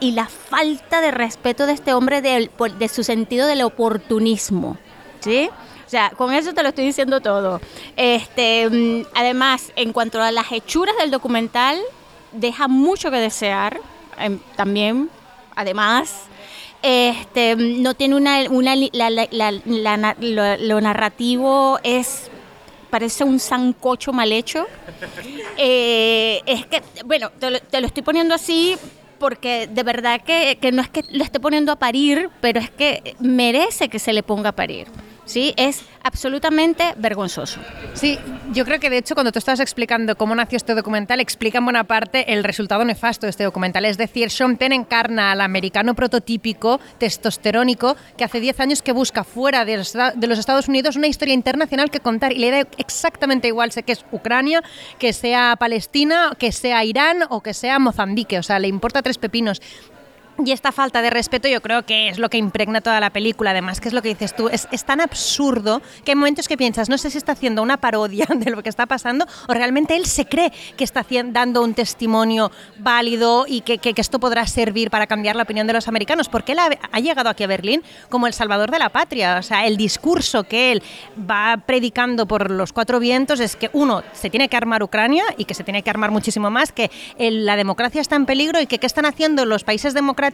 y 0.00 0.12
la 0.12 0.26
falta 0.26 1.00
de 1.00 1.10
respeto 1.10 1.66
de 1.66 1.74
este 1.74 1.92
hombre 1.92 2.50
por- 2.56 2.72
de 2.78 2.88
su 2.88 3.04
sentido 3.04 3.46
del 3.46 3.62
oportunismo. 3.62 4.78
¿Sí? 5.20 5.50
Sea, 5.92 6.08
con 6.16 6.32
eso 6.32 6.54
te 6.54 6.62
lo 6.62 6.70
estoy 6.70 6.86
diciendo 6.86 7.20
todo. 7.20 7.60
Este, 7.98 8.66
mm, 8.70 9.08
además, 9.14 9.72
en 9.76 9.92
cuanto 9.92 10.22
a 10.22 10.32
las 10.32 10.50
hechuras 10.50 10.96
del 10.96 11.10
documental, 11.10 11.78
deja 12.32 12.66
mucho 12.66 13.10
que 13.10 13.18
desear. 13.18 13.78
em, 14.18 14.38
también, 14.56 15.10
además, 15.54 16.14
este, 16.82 17.56
mm, 17.56 17.82
no 17.82 17.92
tiene 17.92 18.14
una, 18.14 18.40
una 18.50 18.74
la- 18.74 19.10
la- 19.10 19.28
la- 19.30 20.16
lo, 20.58 20.80
narrativo 20.80 21.78
es 21.82 22.30
parece 22.90 23.24
un 23.24 23.38
sancocho 23.38 24.14
mal 24.14 24.32
hecho. 24.32 24.66
Eh, 25.58 26.40
es 26.46 26.64
que, 26.66 26.82
bueno, 27.04 27.30
te 27.38 27.50
lo, 27.80 27.86
estoy 27.86 28.02
poniendo 28.02 28.34
así 28.34 28.76
porque 29.18 29.66
de 29.66 29.82
verdad 29.82 30.22
que 30.22 30.56
no 30.72 30.80
es 30.80 30.88
que 30.88 31.04
lo 31.10 31.22
esté 31.22 31.38
poniendo 31.38 31.70
a 31.70 31.76
parir, 31.76 32.30
pero 32.40 32.60
es 32.60 32.70
que 32.70 33.14
merece 33.20 33.90
que 33.90 33.98
se 33.98 34.14
le 34.14 34.22
ponga 34.22 34.50
a 34.50 34.52
parir. 34.52 34.86
¿Sí? 35.24 35.54
Es 35.56 35.82
absolutamente 36.02 36.94
vergonzoso. 36.96 37.60
Sí, 37.94 38.18
yo 38.52 38.64
creo 38.64 38.80
que 38.80 38.90
de 38.90 38.98
hecho 38.98 39.14
cuando 39.14 39.32
tú 39.32 39.38
estabas 39.38 39.60
explicando 39.60 40.16
cómo 40.16 40.34
nació 40.34 40.56
este 40.56 40.74
documental, 40.74 41.20
explica 41.20 41.58
en 41.58 41.64
buena 41.64 41.84
parte 41.84 42.32
el 42.32 42.44
resultado 42.44 42.84
nefasto 42.84 43.26
de 43.26 43.30
este 43.30 43.44
documental. 43.44 43.84
Es 43.84 43.98
decir, 43.98 44.30
Sean 44.30 44.56
Penn 44.56 44.72
encarna 44.72 45.32
al 45.32 45.40
americano 45.40 45.94
prototípico, 45.94 46.80
testosterónico, 46.98 47.96
que 48.16 48.24
hace 48.24 48.40
10 48.40 48.60
años 48.60 48.82
que 48.82 48.92
busca 48.92 49.24
fuera 49.24 49.64
de 49.64 49.76
los, 49.76 49.94
Estados 50.38 50.68
Unidos 50.68 50.96
una 50.96 51.06
historia 51.06 51.34
internacional 51.34 51.90
que 51.90 52.00
contar 52.00 52.32
y 52.32 52.38
le 52.38 52.50
da 52.50 52.66
exactamente 52.78 53.48
igual, 53.48 53.72
sé 53.72 53.82
que 53.82 53.92
es 53.92 54.04
Ucrania, 54.10 54.62
que 54.98 55.12
sea 55.12 55.56
Palestina, 55.58 56.32
que 56.38 56.52
sea 56.52 56.84
Irán 56.84 57.24
o 57.28 57.42
que 57.42 57.54
sea 57.54 57.78
Mozambique, 57.78 58.38
o 58.38 58.42
sea, 58.42 58.58
le 58.58 58.68
importa 58.68 59.02
tres 59.02 59.18
pepinos. 59.18 59.60
Y 60.44 60.50
esta 60.50 60.72
falta 60.72 61.02
de 61.02 61.10
respeto 61.10 61.46
yo 61.46 61.60
creo 61.60 61.84
que 61.84 62.08
es 62.08 62.18
lo 62.18 62.28
que 62.28 62.36
impregna 62.36 62.80
toda 62.80 62.98
la 62.98 63.10
película, 63.10 63.50
además, 63.50 63.80
que 63.80 63.88
es 63.88 63.94
lo 63.94 64.02
que 64.02 64.08
dices 64.08 64.34
tú, 64.34 64.48
es, 64.48 64.66
tan 64.84 65.00
absurdo 65.00 65.80
que 66.04 66.12
hay 66.12 66.16
momentos 66.16 66.48
que 66.48 66.56
piensas, 66.56 66.88
no 66.88 66.98
sé 66.98 67.10
si 67.10 67.18
está 67.18 67.32
haciendo 67.32 67.62
una 67.62 67.76
parodia 67.76 68.26
de 68.34 68.50
lo 68.50 68.62
que 68.62 68.68
está 68.68 68.86
pasando 68.86 69.24
o 69.46 69.54
realmente 69.54 69.94
él 69.94 70.06
se 70.06 70.26
cree 70.26 70.52
que 70.76 70.82
está 70.82 71.06
dando 71.26 71.62
un 71.62 71.74
testimonio 71.74 72.50
válido 72.78 73.44
y 73.46 73.60
que, 73.60 73.78
que, 73.78 73.92
esto 73.96 74.18
podrá 74.18 74.46
servir 74.46 74.90
para 74.90 75.06
cambiar 75.06 75.36
la 75.36 75.44
opinión 75.44 75.66
de 75.66 75.74
los 75.74 75.86
americanos, 75.86 76.28
porque 76.28 76.52
él 76.52 76.58
ha, 76.58 77.00
llegado 77.00 77.28
aquí 77.28 77.44
a 77.44 77.46
Berlín 77.46 77.82
como 78.08 78.26
el 78.26 78.32
salvador 78.32 78.70
de 78.70 78.78
la 78.78 78.88
patria, 78.88 79.36
o 79.38 79.42
sea, 79.42 79.66
el 79.66 79.76
discurso 79.76 80.44
que 80.44 80.72
él 80.72 80.82
va 81.18 81.58
predicando 81.66 82.26
por 82.26 82.50
los 82.50 82.72
cuatro 82.72 82.98
vientos 82.98 83.38
es 83.38 83.54
que 83.54 83.70
uno, 83.72 84.02
se 84.12 84.30
tiene 84.30 84.48
que 84.48 84.56
armar 84.56 84.82
Ucrania 84.82 85.24
y 85.36 85.44
que 85.44 85.54
se 85.54 85.62
tiene 85.62 85.82
que 85.82 85.90
armar 85.90 86.10
muchísimo 86.10 86.50
más, 86.50 86.72
que 86.72 86.90
la 87.18 87.56
democracia 87.56 88.00
está 88.00 88.16
en 88.16 88.26
peligro 88.26 88.60
y 88.60 88.66
que 88.66 88.78
qué 88.78 88.86
están 88.86 89.06
haciendo 89.06 89.44
los 89.44 89.62
países 89.62 89.94
democráticos 89.94 90.31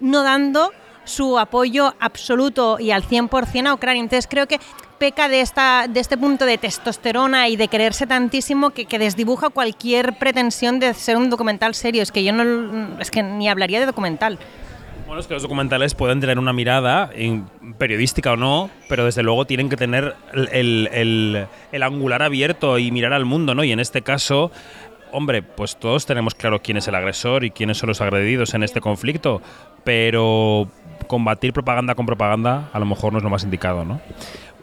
no 0.00 0.22
dando 0.22 0.70
su 1.04 1.38
apoyo 1.38 1.94
absoluto 2.00 2.78
y 2.80 2.90
al 2.90 3.02
100% 3.02 3.66
a 3.66 3.74
Ucrania. 3.74 4.02
Entonces 4.02 4.26
creo 4.28 4.46
que 4.46 4.58
peca 4.98 5.28
de, 5.28 5.40
esta, 5.40 5.86
de 5.88 6.00
este 6.00 6.16
punto 6.16 6.46
de 6.46 6.58
testosterona 6.58 7.48
y 7.48 7.56
de 7.56 7.68
quererse 7.68 8.06
tantísimo 8.06 8.70
que, 8.70 8.86
que, 8.86 8.98
desdibuja 8.98 9.50
cualquier 9.50 10.18
pretensión 10.18 10.80
de 10.80 10.94
ser 10.94 11.16
un 11.16 11.30
documental 11.30 11.74
serio. 11.74 12.02
Es 12.02 12.10
que 12.10 12.24
yo 12.24 12.32
no 12.32 12.98
es 12.98 13.10
que 13.10 13.22
ni 13.22 13.48
hablaría 13.48 13.80
de 13.80 13.86
documental. 13.86 14.38
Bueno, 15.06 15.20
es 15.20 15.26
que 15.26 15.34
los 15.34 15.42
documentales 15.42 15.94
pueden 15.94 16.20
tener 16.20 16.38
una 16.38 16.54
mirada, 16.54 17.10
periodística 17.76 18.32
o 18.32 18.36
no, 18.36 18.70
pero 18.88 19.04
desde 19.04 19.22
luego 19.22 19.44
tienen 19.44 19.68
que 19.68 19.76
tener 19.76 20.16
el, 20.32 20.88
el, 20.92 21.46
el 21.72 21.82
angular 21.82 22.22
abierto 22.22 22.78
y 22.78 22.90
mirar 22.90 23.12
al 23.12 23.26
mundo, 23.26 23.54
¿no? 23.54 23.64
Y 23.64 23.72
en 23.72 23.80
este 23.80 24.00
caso 24.00 24.50
hombre, 25.14 25.42
pues 25.42 25.76
todos 25.76 26.06
tenemos 26.06 26.34
claro 26.34 26.60
quién 26.60 26.76
es 26.76 26.88
el 26.88 26.94
agresor 26.94 27.44
y 27.44 27.50
quiénes 27.50 27.78
son 27.78 27.88
los 27.88 28.00
agredidos 28.00 28.52
en 28.54 28.62
este 28.62 28.80
conflicto, 28.80 29.40
pero 29.84 30.68
combatir 31.06 31.52
propaganda 31.52 31.94
con 31.94 32.06
propaganda 32.06 32.68
a 32.72 32.78
lo 32.78 32.86
mejor 32.86 33.12
no 33.12 33.18
es 33.18 33.24
lo 33.24 33.30
más 33.30 33.44
indicado, 33.44 33.84
¿no? 33.84 34.00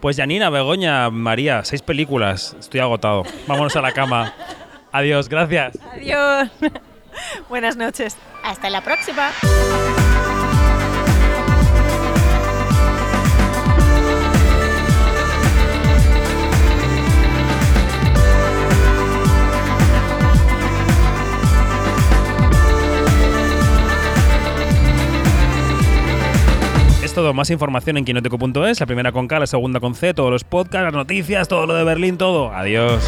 Pues 0.00 0.16
Janina, 0.16 0.50
Begoña, 0.50 1.10
María, 1.10 1.64
seis 1.64 1.80
películas, 1.80 2.56
estoy 2.58 2.80
agotado. 2.80 3.22
Vámonos 3.46 3.74
a 3.76 3.80
la 3.80 3.92
cama. 3.92 4.34
Adiós, 4.90 5.28
gracias. 5.28 5.78
Adiós. 5.92 6.50
Buenas 7.48 7.76
noches. 7.76 8.16
Hasta 8.42 8.68
la 8.68 8.82
próxima. 8.82 9.30
Todo, 27.14 27.34
más 27.34 27.50
información 27.50 27.98
en 27.98 28.06
quinoteco.es, 28.06 28.80
la 28.80 28.86
primera 28.86 29.12
con 29.12 29.28
K, 29.28 29.38
la 29.40 29.46
segunda 29.46 29.80
con 29.80 29.94
C, 29.94 30.14
todos 30.14 30.30
los 30.30 30.44
podcasts, 30.44 30.84
las 30.84 30.94
noticias, 30.94 31.46
todo 31.46 31.66
lo 31.66 31.74
de 31.74 31.84
Berlín, 31.84 32.16
todo. 32.16 32.50
Adiós. 32.52 33.04